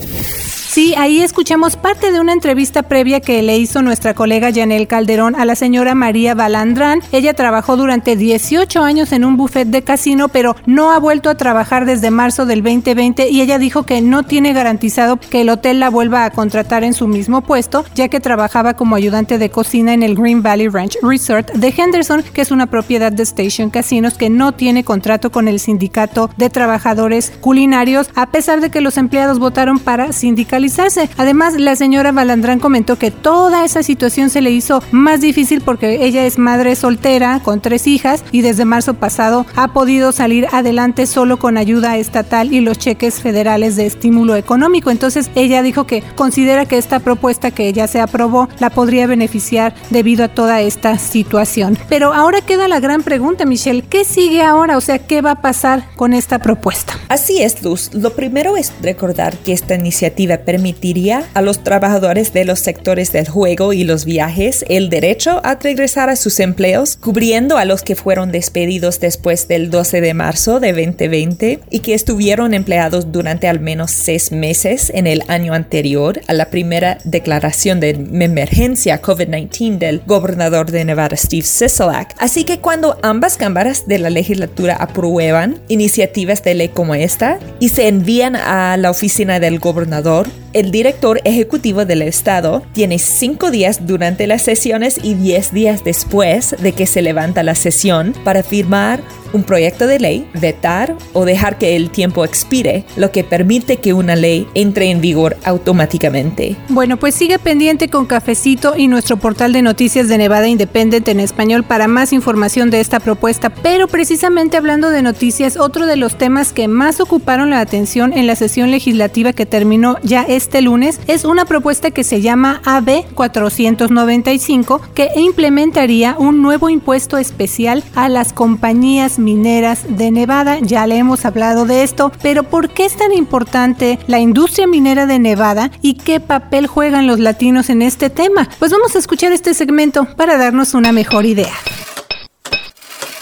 Sí, 0.76 0.94
ahí 0.98 1.22
escuchamos 1.22 1.78
parte 1.78 2.12
de 2.12 2.20
una 2.20 2.34
entrevista 2.34 2.84
previa 2.84 3.22
que 3.22 3.42
le 3.42 3.58
hizo 3.58 3.82
nuestra 3.82 4.14
colega 4.14 4.52
Janel 4.54 4.88
Calderón 4.88 5.36
a 5.36 5.46
la 5.46 5.56
señora 5.56 5.96
María 5.96 6.34
Balandrán. 6.34 7.00
Ella 7.14 7.34
trabajó 7.34 7.78
durante 7.78 8.18
18 8.18 8.84
años 8.84 9.14
en 9.14 9.24
un 9.24 9.38
buffet 9.38 9.70
de 9.70 9.84
casino, 9.84 10.28
pero 10.28 10.58
no 10.66 10.92
ha 10.92 11.00
vuelto 11.00 11.30
a 11.30 11.38
trabajar 11.38 11.86
desde 11.86 12.12
marzo 12.12 12.46
del 12.46 12.62
2020 12.62 13.30
y 13.30 13.40
ella 13.40 13.58
dijo 13.58 13.84
que 13.84 14.02
no 14.02 14.24
tiene 14.24 14.52
garantizado 14.52 15.18
que 15.18 15.40
el 15.42 15.50
hotel 15.50 15.80
la 15.80 15.90
vuelva 15.90 16.26
a 16.26 16.32
contratar 16.32 16.84
en 16.84 16.94
su 16.94 17.08
mismo 17.08 17.42
puesto, 17.42 17.86
ya 17.96 18.10
que 18.10 18.20
trabajaba 18.20 18.74
como 18.74 18.98
ayudante 18.98 19.38
de 19.38 19.50
cocina 19.50 19.94
en 19.94 20.04
el 20.04 20.16
Green 20.16 20.44
Valley 20.44 20.68
Ranch 20.68 20.98
Resort 21.02 21.54
de 21.54 21.74
Henderson, 21.78 22.22
que 22.34 22.42
es 22.42 22.52
una 22.52 22.66
propiedad 22.66 23.14
de 23.14 23.24
Station 23.24 23.70
Casinos 23.70 24.16
que 24.16 24.30
no 24.30 24.52
tiene 24.52 24.84
contrato 24.84 25.32
con 25.32 25.48
el 25.48 25.62
sindicato 25.62 26.30
de 26.36 26.50
trabajadores 26.50 27.32
culinarios, 27.36 28.10
a 28.16 28.28
pesar 28.28 28.62
de 28.62 28.70
que 28.70 28.82
los 28.82 28.98
empleados 28.98 29.40
votaron 29.40 29.80
para 29.80 30.12
sindicalizar 30.12 30.76
Además, 31.18 31.56
la 31.56 31.76
señora 31.76 32.12
Balandrán 32.12 32.60
comentó 32.60 32.98
que 32.98 33.10
toda 33.10 33.66
esa 33.66 33.82
situación 33.82 34.30
se 34.30 34.42
le 34.42 34.52
hizo 34.52 34.84
más 34.92 35.20
difícil 35.20 35.62
porque 35.62 36.06
ella 36.06 36.26
es 36.26 36.38
madre 36.38 36.76
soltera 36.76 37.40
con 37.44 37.60
tres 37.60 37.88
hijas 37.88 38.24
y 38.32 38.42
desde 38.42 38.66
marzo 38.66 38.94
pasado 38.94 39.46
ha 39.56 39.74
podido 39.74 40.12
salir 40.12 40.48
adelante 40.52 41.08
solo 41.08 41.38
con 41.38 41.58
ayuda 41.58 41.98
estatal 41.98 42.54
y 42.54 42.62
los 42.62 42.78
cheques 42.78 43.22
federales 43.22 43.76
de 43.76 43.86
estímulo 43.86 44.36
económico. 44.36 44.92
Entonces, 44.92 45.32
ella 45.34 45.64
dijo 45.64 45.86
que 45.86 46.04
considera 46.16 46.66
que 46.66 46.78
esta 46.78 47.00
propuesta 47.00 47.52
que 47.52 47.74
ya 47.74 47.88
se 47.88 48.00
aprobó 48.00 48.48
la 48.60 48.70
podría 48.70 49.08
beneficiar 49.08 49.74
debido 49.90 50.26
a 50.26 50.28
toda 50.28 50.62
esta 50.62 50.98
situación. 51.00 51.78
Pero 51.90 52.14
ahora 52.14 52.42
queda 52.42 52.68
la 52.68 52.80
gran 52.80 53.02
pregunta, 53.02 53.46
Michelle, 53.46 53.82
¿qué 53.82 54.04
sigue 54.04 54.44
ahora? 54.44 54.78
O 54.78 54.82
sea, 54.82 55.00
¿qué 55.00 55.22
va 55.22 55.32
a 55.32 55.42
pasar 55.42 55.88
con 55.96 56.14
esta 56.14 56.40
propuesta? 56.40 56.94
Así 57.10 57.25
es, 57.30 57.64
Luz. 57.64 57.90
Lo 57.94 58.14
primero 58.14 58.58
es 58.58 58.72
recordar 58.82 59.38
que 59.38 59.54
esta 59.54 59.76
iniciativa 59.76 60.38
permitiría 60.38 61.24
a 61.34 61.42
los 61.42 61.64
trabajadores 61.64 62.34
de 62.34 62.46
los 62.46 62.60
sectores 62.60 63.12
del 63.12 63.28
juego 63.28 63.74
y 63.74 63.84
los 63.84 64.06
viajes 64.06 64.64
el 64.70 64.90
derecho 64.90 65.42
a 65.44 65.56
regresar 65.56 66.10
a 66.10 66.16
sus 66.16 66.40
empleos, 66.40 66.98
cubriendo 66.98 67.58
a 67.58 67.66
los 67.66 67.82
que 67.82 67.96
fueron 67.96 68.32
despedidos 68.32 69.00
después 69.00 69.48
del 69.48 69.70
12 69.70 70.02
de 70.02 70.14
marzo 70.14 70.60
de 70.60 70.72
2020 70.74 71.60
y 71.70 71.80
que 71.80 71.94
estuvieron 71.94 72.54
empleados 72.54 73.12
durante 73.12 73.48
al 73.48 73.60
menos 73.60 73.92
seis 73.92 74.32
meses 74.32 74.92
en 74.94 75.08
el 75.08 75.24
año 75.28 75.54
anterior 75.54 76.22
a 76.28 76.34
la 76.34 76.50
primera 76.50 77.00
declaración 77.04 77.80
de 77.80 77.90
emergencia 77.90 79.02
COVID-19 79.02 79.78
del 79.78 80.02
gobernador 80.06 80.72
de 80.72 80.86
Nevada, 80.86 81.16
Steve 81.16 81.44
Sisolak. 81.44 82.14
Así 82.18 82.44
que 82.44 82.60
cuando 82.60 82.98
ambas 83.02 83.38
cámaras 83.38 83.88
de 83.88 84.00
la 84.00 84.10
legislatura 84.10 84.76
aprueban 84.76 85.60
iniciativas 85.68 86.44
de 86.44 86.54
ley 86.54 86.70
como 86.70 86.96
esta 86.96 87.15
y 87.60 87.70
se 87.70 87.88
envían 87.88 88.36
a 88.36 88.78
la 88.78 88.92
oficina 88.92 89.40
del 89.40 89.60
gobernador, 89.60 90.28
El 90.56 90.72
director 90.72 91.20
ejecutivo 91.26 91.84
del 91.84 92.02
Estado 92.02 92.64
tiene 92.72 92.98
cinco 92.98 93.52
días 93.52 93.86
durante 93.86 94.26
las 94.26 94.42
sesiones 94.42 95.02
y 95.04 95.14
diez 95.14 95.52
días 95.52 95.84
después 95.84 96.56
de 96.58 96.72
que 96.72 96.88
se 96.88 97.02
levanta 97.02 97.44
la 97.44 97.56
sesión 97.56 98.14
para 98.24 98.42
firmar 98.42 99.04
un 99.34 99.44
proyecto 99.44 99.86
de 99.86 100.00
ley, 100.00 100.30
vetar 100.34 100.96
o 101.12 101.26
dejar 101.26 101.58
que 101.58 101.76
el 101.76 101.90
tiempo 101.90 102.24
expire, 102.24 102.86
lo 102.96 103.12
que 103.12 103.26
permite 103.26 103.78
que 103.78 103.92
una 103.92 104.16
ley 104.16 104.48
entre 104.54 104.90
en 104.90 105.02
vigor 105.02 105.36
automáticamente. 105.44 106.56
Bueno, 106.70 106.96
pues 106.96 107.16
sigue 107.16 107.38
pendiente 107.38 107.90
con 107.90 108.06
Cafecito 108.06 108.78
y 108.78 108.88
nuestro 108.88 109.18
portal 109.18 109.52
de 109.52 109.62
noticias 109.62 110.08
de 110.08 110.18
Nevada 110.18 110.48
Independent 110.48 111.06
en 111.10 111.20
español 111.20 111.66
para 111.66 111.90
más 111.90 112.14
información 112.14 112.70
de 112.70 112.80
esta 112.80 113.02
propuesta. 113.02 113.50
Pero 113.50 113.90
precisamente 113.90 114.56
hablando 114.56 114.90
de 114.90 115.02
noticias, 115.02 115.58
otro 115.58 115.86
de 115.86 115.98
los 115.98 116.18
temas 116.18 116.54
que 116.54 116.70
más 116.70 117.02
ocuparon 117.06 117.52
la 117.52 117.60
atención 117.60 118.14
en 118.14 118.26
la 118.26 118.36
sesión 118.36 118.72
legislativa 118.72 119.32
que 119.32 119.46
terminó 119.46 119.98
ya 120.02 120.24
este 120.24 120.62
lunes 120.62 121.00
es 121.08 121.24
una 121.24 121.46
propuesta 121.46 121.92
que 121.92 122.04
se 122.04 122.20
llama 122.22 122.62
AB 122.66 123.06
495 123.14 124.82
que 124.96 125.12
implementaría 125.16 126.16
un 126.18 126.42
nuevo 126.42 126.68
impuesto 126.70 127.20
especial 127.20 127.84
a 127.94 128.10
las 128.10 128.34
compañías 128.34 129.20
mineras 129.20 129.84
de 129.88 130.10
Nevada. 130.10 130.58
Ya 130.62 130.88
le 130.88 130.98
hemos 130.98 131.26
hablado 131.26 131.66
de 131.66 131.84
esto, 131.84 132.12
pero 132.24 132.42
¿por 132.44 132.70
qué 132.70 132.86
es 132.86 132.98
tan 132.98 133.14
importante 133.14 134.00
la 134.08 134.20
industria 134.20 134.66
minera 134.66 135.06
de 135.06 135.20
Nevada 135.20 135.70
y 135.84 135.94
qué 135.94 136.20
papel 136.20 136.66
juegan 136.66 137.06
los 137.06 137.20
latinos 137.20 137.70
en 137.70 137.84
este 137.84 138.10
tema? 138.10 138.50
Pues 138.58 138.72
vamos 138.72 138.96
a 138.96 139.00
escuchar 139.00 139.32
este 139.32 139.54
segmento 139.54 140.08
para 140.18 140.38
darnos 140.38 140.74
una 140.74 140.92
mejor 140.92 141.26
idea. 141.26 141.54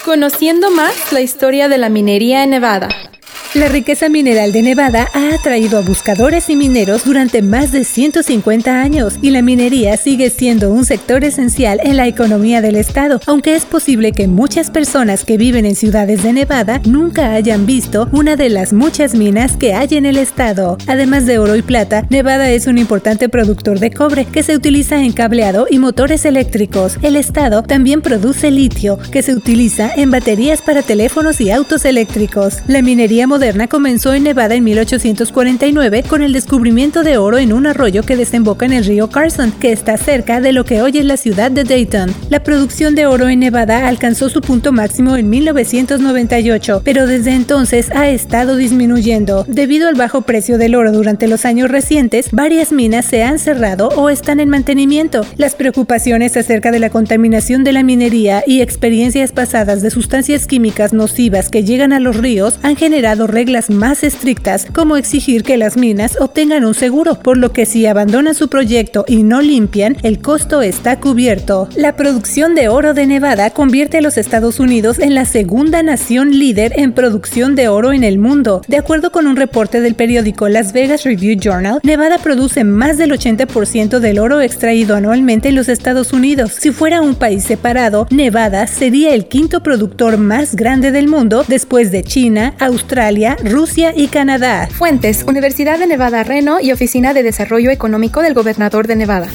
Conociendo 0.05 0.71
más 0.71 1.11
la 1.11 1.19
historia 1.19 1.67
de 1.67 1.77
la 1.77 1.89
minería 1.89 2.43
en 2.43 2.51
Nevada. 2.51 2.89
La 3.55 3.67
riqueza 3.67 4.09
mineral 4.09 4.51
de 4.51 4.63
Nevada 4.63 5.09
ha 5.13 5.35
atraído 5.35 5.77
a 5.77 5.81
buscadores 5.81 6.49
y 6.49 6.55
mineros 6.55 7.05
durante 7.05 7.43
más 7.43 7.71
de 7.71 7.83
150 7.83 8.81
años 8.81 9.19
y 9.21 9.29
la 9.29 9.43
minería 9.43 9.95
sigue 9.95 10.31
siendo 10.31 10.71
un 10.71 10.85
sector 10.85 11.23
esencial 11.23 11.79
en 11.83 11.97
la 11.97 12.07
economía 12.07 12.61
del 12.61 12.75
estado, 12.75 13.19
aunque 13.27 13.53
es 13.53 13.65
posible 13.65 14.11
que 14.11 14.27
muchas 14.27 14.71
personas 14.71 15.23
que 15.23 15.37
viven 15.37 15.67
en 15.67 15.75
ciudades 15.75 16.23
de 16.23 16.33
Nevada 16.33 16.81
nunca 16.83 17.33
hayan 17.33 17.67
visto 17.67 18.09
una 18.11 18.35
de 18.35 18.49
las 18.49 18.73
muchas 18.73 19.13
minas 19.13 19.55
que 19.55 19.75
hay 19.75 19.89
en 19.91 20.07
el 20.07 20.17
estado. 20.17 20.79
Además 20.87 21.27
de 21.27 21.37
oro 21.37 21.55
y 21.55 21.61
plata, 21.61 22.07
Nevada 22.09 22.49
es 22.49 22.65
un 22.65 22.79
importante 22.79 23.29
productor 23.29 23.77
de 23.77 23.91
cobre 23.91 24.25
que 24.25 24.41
se 24.41 24.55
utiliza 24.55 25.03
en 25.03 25.13
cableado 25.13 25.67
y 25.69 25.77
motores 25.77 26.25
eléctricos. 26.25 26.97
El 27.03 27.15
estado 27.15 27.61
también 27.61 28.01
produce 28.01 28.49
litio, 28.49 28.97
que 29.11 29.21
se 29.21 29.35
utiliza 29.35 29.91
en 29.95 30.09
baterías 30.09 30.63
para 30.63 30.81
teléfonos 30.81 31.39
y 31.39 31.51
autos 31.51 31.85
eléctricos. 31.85 32.57
La 32.65 32.81
minería 32.81 33.27
moderna 33.27 33.42
comenzó 33.67 34.13
en 34.13 34.23
Nevada 34.23 34.55
en 34.55 34.63
1849 34.63 36.03
con 36.03 36.21
el 36.21 36.31
descubrimiento 36.31 37.03
de 37.03 37.17
oro 37.17 37.37
en 37.37 37.51
un 37.51 37.67
arroyo 37.67 38.01
que 38.03 38.15
desemboca 38.15 38.65
en 38.65 38.71
el 38.71 38.85
río 38.85 39.09
Carson, 39.09 39.51
que 39.51 39.73
está 39.73 39.97
cerca 39.97 40.39
de 40.39 40.53
lo 40.53 40.63
que 40.63 40.81
hoy 40.81 40.97
es 40.97 41.03
la 41.03 41.17
ciudad 41.17 41.51
de 41.51 41.65
Dayton. 41.65 42.13
La 42.29 42.41
producción 42.41 42.95
de 42.95 43.05
oro 43.05 43.27
en 43.27 43.39
Nevada 43.39 43.89
alcanzó 43.89 44.29
su 44.29 44.39
punto 44.39 44.71
máximo 44.71 45.17
en 45.17 45.29
1998, 45.29 46.83
pero 46.85 47.05
desde 47.05 47.31
entonces 47.33 47.91
ha 47.91 48.07
estado 48.07 48.55
disminuyendo. 48.55 49.43
Debido 49.45 49.89
al 49.89 49.95
bajo 49.95 50.21
precio 50.21 50.57
del 50.57 50.75
oro 50.75 50.93
durante 50.93 51.27
los 51.27 51.43
años 51.43 51.69
recientes, 51.69 52.29
varias 52.31 52.71
minas 52.71 53.05
se 53.05 53.23
han 53.23 53.39
cerrado 53.39 53.89
o 53.89 54.09
están 54.09 54.39
en 54.39 54.47
mantenimiento. 54.47 55.25
Las 55.35 55.55
preocupaciones 55.55 56.37
acerca 56.37 56.71
de 56.71 56.79
la 56.79 56.89
contaminación 56.89 57.65
de 57.65 57.73
la 57.73 57.83
minería 57.83 58.41
y 58.47 58.61
experiencias 58.61 59.33
pasadas 59.33 59.81
de 59.81 59.91
sustancias 59.91 60.47
químicas 60.47 60.93
nocivas 60.93 61.49
que 61.49 61.65
llegan 61.65 61.91
a 61.91 61.99
los 61.99 62.15
ríos 62.15 62.57
han 62.63 62.77
generado 62.77 63.27
reglas 63.33 63.69
más 63.69 64.03
estrictas, 64.03 64.67
como 64.73 64.95
exigir 64.95 65.43
que 65.43 65.57
las 65.57 65.75
minas 65.75 66.17
obtengan 66.19 66.63
un 66.63 66.73
seguro, 66.73 67.15
por 67.15 67.37
lo 67.37 67.51
que 67.51 67.65
si 67.65 67.85
abandonan 67.85 68.35
su 68.35 68.47
proyecto 68.47 69.03
y 69.07 69.23
no 69.23 69.41
limpian, 69.41 69.97
el 70.03 70.19
costo 70.19 70.61
está 70.61 70.99
cubierto. 70.99 71.67
La 71.75 71.95
producción 71.95 72.55
de 72.55 72.69
oro 72.69 72.93
de 72.93 73.07
Nevada 73.07 73.49
convierte 73.49 73.97
a 73.97 74.01
los 74.01 74.17
Estados 74.17 74.59
Unidos 74.59 74.99
en 74.99 75.15
la 75.15 75.25
segunda 75.25 75.83
nación 75.83 76.31
líder 76.31 76.73
en 76.77 76.93
producción 76.93 77.55
de 77.55 77.67
oro 77.67 77.91
en 77.91 78.03
el 78.03 78.19
mundo. 78.19 78.61
De 78.67 78.77
acuerdo 78.77 79.11
con 79.11 79.27
un 79.27 79.35
reporte 79.35 79.81
del 79.81 79.95
periódico 79.95 80.47
Las 80.47 80.73
Vegas 80.73 81.03
Review 81.03 81.39
Journal, 81.39 81.79
Nevada 81.83 82.19
produce 82.19 82.63
más 82.63 82.97
del 82.97 83.11
80% 83.11 83.99
del 83.99 84.19
oro 84.19 84.41
extraído 84.41 84.95
anualmente 84.95 85.49
en 85.49 85.55
los 85.55 85.69
Estados 85.69 86.13
Unidos. 86.13 86.53
Si 86.59 86.71
fuera 86.71 87.01
un 87.01 87.15
país 87.15 87.43
separado, 87.43 88.07
Nevada 88.11 88.67
sería 88.67 89.13
el 89.13 89.25
quinto 89.25 89.63
productor 89.63 90.17
más 90.17 90.55
grande 90.55 90.91
del 90.91 91.07
mundo 91.07 91.45
después 91.47 91.91
de 91.91 92.03
China, 92.03 92.53
Australia, 92.59 93.22
Rusia 93.31 93.93
y 93.95 94.07
Canadá. 94.07 94.67
Fuentes, 94.67 95.23
Universidad 95.25 95.79
de 95.79 95.87
Nevada 95.87 96.23
Reno 96.23 96.59
y 96.59 96.71
Oficina 96.71 97.13
de 97.13 97.23
Desarrollo 97.23 97.71
Económico 97.71 98.21
del 98.21 98.33
Gobernador 98.33 98.85
de 98.85 98.97
Nevada. 98.97 99.27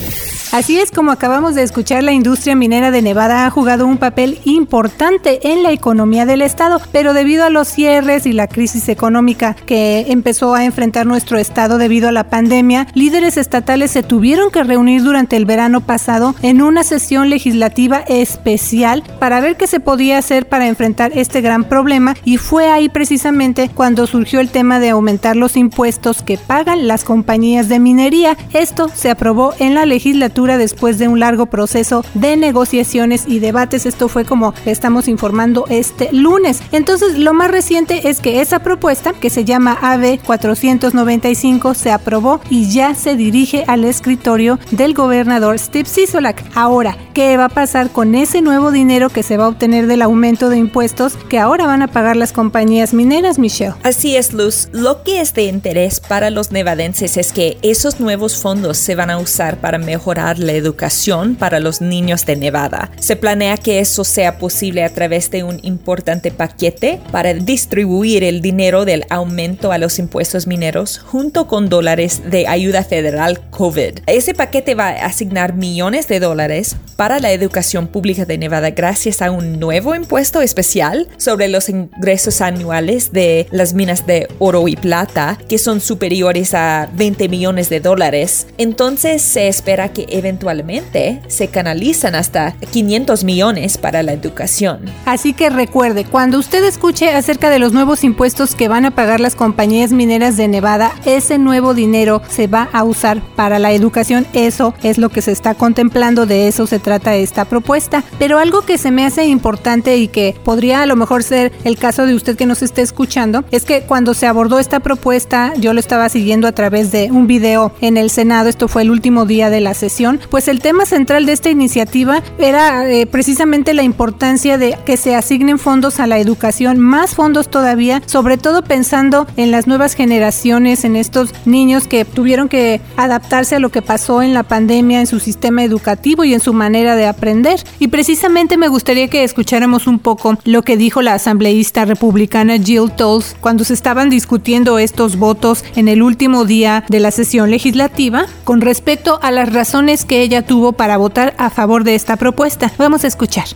Así 0.50 0.78
es 0.78 0.90
como 0.90 1.12
acabamos 1.12 1.54
de 1.54 1.62
escuchar, 1.62 2.02
la 2.02 2.12
industria 2.12 2.56
minera 2.56 2.90
de 2.90 3.02
Nevada 3.02 3.44
ha 3.44 3.50
jugado 3.50 3.86
un 3.86 3.98
papel 3.98 4.38
importante 4.44 5.52
en 5.52 5.62
la 5.62 5.72
economía 5.72 6.24
del 6.24 6.40
estado, 6.40 6.80
pero 6.90 7.12
debido 7.12 7.44
a 7.44 7.50
los 7.50 7.68
cierres 7.68 8.24
y 8.24 8.32
la 8.32 8.46
crisis 8.46 8.88
económica 8.88 9.54
que 9.66 10.06
empezó 10.08 10.54
a 10.54 10.64
enfrentar 10.64 11.04
nuestro 11.04 11.36
estado 11.36 11.76
debido 11.76 12.08
a 12.08 12.12
la 12.12 12.30
pandemia, 12.30 12.86
líderes 12.94 13.36
estatales 13.36 13.90
se 13.90 14.02
tuvieron 14.02 14.50
que 14.50 14.64
reunir 14.64 15.02
durante 15.02 15.36
el 15.36 15.44
verano 15.44 15.82
pasado 15.82 16.34
en 16.40 16.62
una 16.62 16.82
sesión 16.82 17.28
legislativa 17.28 17.98
especial 18.08 19.02
para 19.20 19.40
ver 19.40 19.58
qué 19.58 19.66
se 19.66 19.80
podía 19.80 20.16
hacer 20.16 20.48
para 20.48 20.66
enfrentar 20.66 21.12
este 21.14 21.42
gran 21.42 21.64
problema 21.64 22.16
y 22.24 22.38
fue 22.38 22.70
ahí 22.70 22.88
precisamente 22.88 23.67
cuando 23.74 24.06
surgió 24.06 24.40
el 24.40 24.50
tema 24.50 24.80
de 24.80 24.90
aumentar 24.90 25.36
los 25.36 25.56
impuestos 25.56 26.22
que 26.22 26.38
pagan 26.38 26.86
las 26.86 27.04
compañías 27.04 27.68
de 27.68 27.78
minería. 27.78 28.36
Esto 28.52 28.90
se 28.94 29.10
aprobó 29.10 29.54
en 29.58 29.74
la 29.74 29.86
legislatura 29.86 30.58
después 30.58 30.98
de 30.98 31.08
un 31.08 31.20
largo 31.20 31.46
proceso 31.46 32.04
de 32.14 32.36
negociaciones 32.36 33.24
y 33.26 33.38
debates. 33.38 33.86
Esto 33.86 34.08
fue 34.08 34.24
como 34.24 34.54
estamos 34.66 35.08
informando 35.08 35.64
este 35.68 36.10
lunes. 36.12 36.62
Entonces, 36.72 37.18
lo 37.18 37.34
más 37.34 37.50
reciente 37.50 38.08
es 38.08 38.20
que 38.20 38.40
esa 38.40 38.60
propuesta, 38.60 39.12
que 39.12 39.30
se 39.30 39.44
llama 39.44 39.78
AB 39.80 40.20
495, 40.24 41.74
se 41.74 41.90
aprobó 41.90 42.40
y 42.50 42.70
ya 42.70 42.94
se 42.94 43.16
dirige 43.16 43.64
al 43.66 43.84
escritorio 43.84 44.58
del 44.70 44.94
gobernador 44.94 45.58
Steve 45.58 45.88
Sisolak. 45.88 46.44
Ahora, 46.54 46.96
¿qué 47.14 47.36
va 47.36 47.46
a 47.46 47.48
pasar 47.48 47.90
con 47.90 48.14
ese 48.14 48.42
nuevo 48.42 48.70
dinero 48.70 49.08
que 49.10 49.22
se 49.22 49.36
va 49.36 49.44
a 49.44 49.48
obtener 49.48 49.86
del 49.86 50.02
aumento 50.02 50.48
de 50.48 50.58
impuestos 50.58 51.16
que 51.28 51.38
ahora 51.38 51.66
van 51.66 51.82
a 51.82 51.88
pagar 51.88 52.16
las 52.16 52.32
compañías 52.32 52.94
mineras, 52.94 53.38
Michelle? 53.38 53.57
Así 53.82 54.16
es, 54.16 54.32
Luz. 54.32 54.68
Lo 54.72 55.02
que 55.02 55.20
es 55.20 55.34
de 55.34 55.44
interés 55.44 56.00
para 56.00 56.30
los 56.30 56.52
nevadenses 56.52 57.16
es 57.16 57.32
que 57.32 57.58
esos 57.62 57.98
nuevos 57.98 58.36
fondos 58.36 58.78
se 58.78 58.94
van 58.94 59.10
a 59.10 59.18
usar 59.18 59.58
para 59.58 59.78
mejorar 59.78 60.38
la 60.38 60.52
educación 60.52 61.34
para 61.34 61.58
los 61.58 61.80
niños 61.80 62.24
de 62.26 62.36
Nevada. 62.36 62.90
Se 63.00 63.16
planea 63.16 63.56
que 63.56 63.80
eso 63.80 64.04
sea 64.04 64.38
posible 64.38 64.84
a 64.84 64.90
través 64.90 65.30
de 65.30 65.42
un 65.42 65.58
importante 65.62 66.30
paquete 66.30 67.00
para 67.10 67.34
distribuir 67.34 68.22
el 68.22 68.42
dinero 68.42 68.84
del 68.84 69.04
aumento 69.10 69.72
a 69.72 69.78
los 69.78 69.98
impuestos 69.98 70.46
mineros 70.46 70.98
junto 70.98 71.48
con 71.48 71.68
dólares 71.68 72.22
de 72.30 72.46
ayuda 72.46 72.84
federal 72.84 73.40
COVID. 73.50 74.00
Ese 74.06 74.34
paquete 74.34 74.74
va 74.74 74.88
a 74.88 75.06
asignar 75.06 75.54
millones 75.54 76.06
de 76.06 76.20
dólares 76.20 76.76
para 76.96 77.18
la 77.18 77.32
educación 77.32 77.86
pública 77.88 78.24
de 78.24 78.38
Nevada 78.38 78.70
gracias 78.70 79.22
a 79.22 79.30
un 79.30 79.58
nuevo 79.58 79.94
impuesto 79.94 80.42
especial 80.42 81.08
sobre 81.16 81.48
los 81.48 81.68
ingresos 81.68 82.40
anuales 82.40 83.12
de 83.12 83.47
las 83.50 83.74
minas 83.74 84.06
de 84.06 84.28
oro 84.38 84.68
y 84.68 84.76
plata 84.76 85.38
que 85.48 85.58
son 85.58 85.80
superiores 85.80 86.54
a 86.54 86.88
20 86.94 87.28
millones 87.28 87.68
de 87.68 87.80
dólares. 87.80 88.46
Entonces 88.58 89.22
se 89.22 89.48
espera 89.48 89.92
que 89.92 90.06
eventualmente 90.10 91.20
se 91.28 91.48
canalizan 91.48 92.14
hasta 92.14 92.52
500 92.70 93.24
millones 93.24 93.78
para 93.78 94.02
la 94.02 94.12
educación. 94.12 94.80
Así 95.04 95.32
que 95.32 95.50
recuerde, 95.50 96.04
cuando 96.04 96.38
usted 96.38 96.64
escuche 96.64 97.10
acerca 97.10 97.50
de 97.50 97.58
los 97.58 97.72
nuevos 97.72 98.04
impuestos 98.04 98.54
que 98.54 98.68
van 98.68 98.84
a 98.84 98.90
pagar 98.90 99.20
las 99.20 99.34
compañías 99.34 99.92
mineras 99.92 100.36
de 100.36 100.48
Nevada, 100.48 100.92
ese 101.04 101.38
nuevo 101.38 101.74
dinero 101.74 102.22
se 102.28 102.46
va 102.46 102.68
a 102.72 102.84
usar 102.84 103.20
para 103.36 103.58
la 103.58 103.72
educación. 103.72 104.26
Eso 104.32 104.74
es 104.82 104.98
lo 104.98 105.08
que 105.08 105.22
se 105.22 105.32
está 105.32 105.54
contemplando, 105.54 106.26
de 106.26 106.48
eso 106.48 106.66
se 106.66 106.78
trata 106.78 107.16
esta 107.16 107.44
propuesta. 107.44 108.04
Pero 108.18 108.38
algo 108.38 108.62
que 108.62 108.78
se 108.78 108.90
me 108.90 109.04
hace 109.04 109.26
importante 109.26 109.96
y 109.96 110.08
que 110.08 110.36
podría 110.44 110.82
a 110.82 110.86
lo 110.86 110.96
mejor 110.96 111.22
ser 111.22 111.52
el 111.64 111.78
caso 111.78 112.06
de 112.06 112.14
usted 112.14 112.36
que 112.36 112.46
nos 112.46 112.62
esté 112.62 112.82
escuchando, 112.82 113.37
es 113.50 113.64
que 113.64 113.82
cuando 113.82 114.14
se 114.14 114.26
abordó 114.26 114.58
esta 114.58 114.80
propuesta, 114.80 115.52
yo 115.56 115.72
lo 115.72 115.80
estaba 115.80 116.08
siguiendo 116.08 116.48
a 116.48 116.52
través 116.52 116.92
de 116.92 117.10
un 117.10 117.26
video 117.26 117.72
en 117.80 117.96
el 117.96 118.10
Senado, 118.10 118.48
esto 118.48 118.68
fue 118.68 118.82
el 118.82 118.90
último 118.90 119.26
día 119.26 119.50
de 119.50 119.60
la 119.60 119.74
sesión 119.74 119.98
pues 120.30 120.48
el 120.48 120.60
tema 120.60 120.86
central 120.86 121.26
de 121.26 121.32
esta 121.32 121.50
iniciativa 121.50 122.22
era 122.38 122.88
eh, 122.90 123.06
precisamente 123.06 123.74
la 123.74 123.82
importancia 123.82 124.58
de 124.58 124.76
que 124.84 124.96
se 124.96 125.14
asignen 125.14 125.58
fondos 125.58 126.00
a 126.00 126.06
la 126.06 126.18
educación, 126.18 126.78
más 126.78 127.14
fondos 127.14 127.48
todavía, 127.50 128.02
sobre 128.06 128.36
todo 128.36 128.62
pensando 128.62 129.26
en 129.36 129.50
las 129.50 129.66
nuevas 129.66 129.94
generaciones, 129.94 130.84
en 130.84 130.96
estos 130.96 131.34
niños 131.44 131.88
que 131.88 132.04
tuvieron 132.04 132.48
que 132.48 132.80
adaptarse 132.96 133.56
a 133.56 133.58
lo 133.58 133.70
que 133.70 133.82
pasó 133.82 134.22
en 134.22 134.34
la 134.34 134.42
pandemia 134.42 135.00
en 135.00 135.06
su 135.06 135.20
sistema 135.20 135.64
educativo 135.64 136.24
y 136.24 136.34
en 136.34 136.40
su 136.40 136.52
manera 136.52 136.94
de 136.94 137.06
aprender. 137.06 137.60
Y 137.78 137.88
precisamente 137.88 138.56
me 138.56 138.68
gustaría 138.68 139.08
que 139.08 139.24
escucháramos 139.24 139.86
un 139.86 139.98
poco 139.98 140.38
lo 140.44 140.62
que 140.62 140.76
dijo 140.76 141.02
la 141.02 141.14
asambleísta 141.14 141.84
republicana 141.84 142.58
Jill 142.58 142.92
Cuando 143.40 143.64
se 143.64 143.74
estaban 143.74 144.10
discutiendo 144.10 144.78
estos 144.78 145.16
votos 145.16 145.64
en 145.76 145.88
el 145.88 146.02
último 146.02 146.44
día 146.44 146.84
de 146.88 147.00
la 147.00 147.10
sesión 147.10 147.50
legislativa 147.50 148.26
con 148.44 148.60
respecto 148.60 149.18
a 149.22 149.30
las 149.30 149.52
razones 149.52 150.04
que 150.04 150.22
ella 150.22 150.42
tuvo 150.42 150.72
para 150.72 150.96
votar 150.96 151.34
a 151.38 151.50
favor 151.50 151.84
de 151.84 151.94
esta 151.94 152.16
propuesta. 152.16 152.72
Vamos 152.78 153.04
a 153.04 153.08
escuchar. 153.08 153.46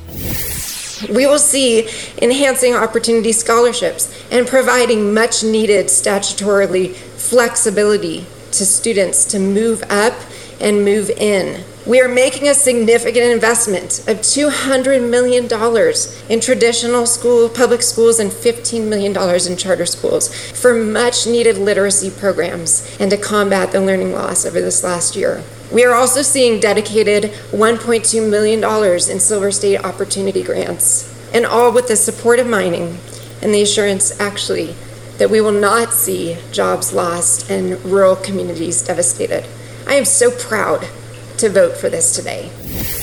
We 1.09 1.27
will 1.27 1.39
see 1.39 1.87
enhancing 2.21 2.75
opportunity 2.75 3.33
scholarships 3.33 4.09
and 4.31 4.47
providing 4.47 5.13
much 5.13 5.43
needed 5.43 5.87
statutorily 5.89 6.95
flexibility 7.17 8.25
to 8.53 8.65
students 8.65 9.25
to 9.27 9.39
move 9.39 9.83
up 9.91 10.15
and 10.61 10.85
move 10.85 11.11
in. 11.19 11.65
We 11.85 12.01
are 12.01 12.07
making 12.07 12.47
a 12.47 12.55
significant 12.55 13.25
investment 13.25 13.99
of 14.07 14.19
$200 14.19 15.11
million 15.11 15.47
in 16.29 16.41
traditional 16.41 17.07
school, 17.07 17.49
public 17.49 17.83
schools 17.83 18.21
and 18.21 18.31
$15 18.31 18.89
million 18.89 19.11
in 19.51 19.57
charter 19.57 19.85
schools 19.85 20.33
for 20.53 20.75
much 20.75 21.27
needed 21.27 21.59
literacy 21.59 22.11
programs 22.11 22.97
and 23.01 23.11
to 23.11 23.17
combat 23.17 23.73
the 23.73 23.81
learning 23.81 24.13
loss 24.13 24.47
over 24.47 24.61
this 24.61 24.85
last 24.85 25.17
year. 25.17 25.43
We 25.73 25.85
are 25.85 25.93
also 25.93 26.23
seeing 26.23 26.61
dedicated 26.61 27.33
$1.2 27.51 28.31
million 28.31 28.63
in 28.63 29.19
Silver 29.19 29.51
State 29.51 29.79
Opportunity 29.79 30.45
Grants, 30.45 31.13
and 31.35 31.45
all 31.45 31.73
with 31.73 31.89
the 31.89 31.97
support 31.97 32.39
of 32.39 32.47
mining 32.47 32.99
and 33.43 33.53
the 33.53 33.63
assurance, 33.63 34.21
actually, 34.21 34.77
that 35.19 35.31
we 35.31 35.41
will 35.41 35.51
not 35.51 35.93
see 35.93 36.39
jobs 36.53 36.93
lost 36.93 37.51
and 37.51 37.85
rural 37.85 38.15
communities 38.15 38.83
devastated. 38.83 39.47
I 39.85 39.95
am 39.95 40.05
so 40.05 40.31
proud 40.31 40.89
to 41.43 41.51
vote 41.51 41.77
for 41.77 41.91
this 41.91 42.15
today. 42.15 43.02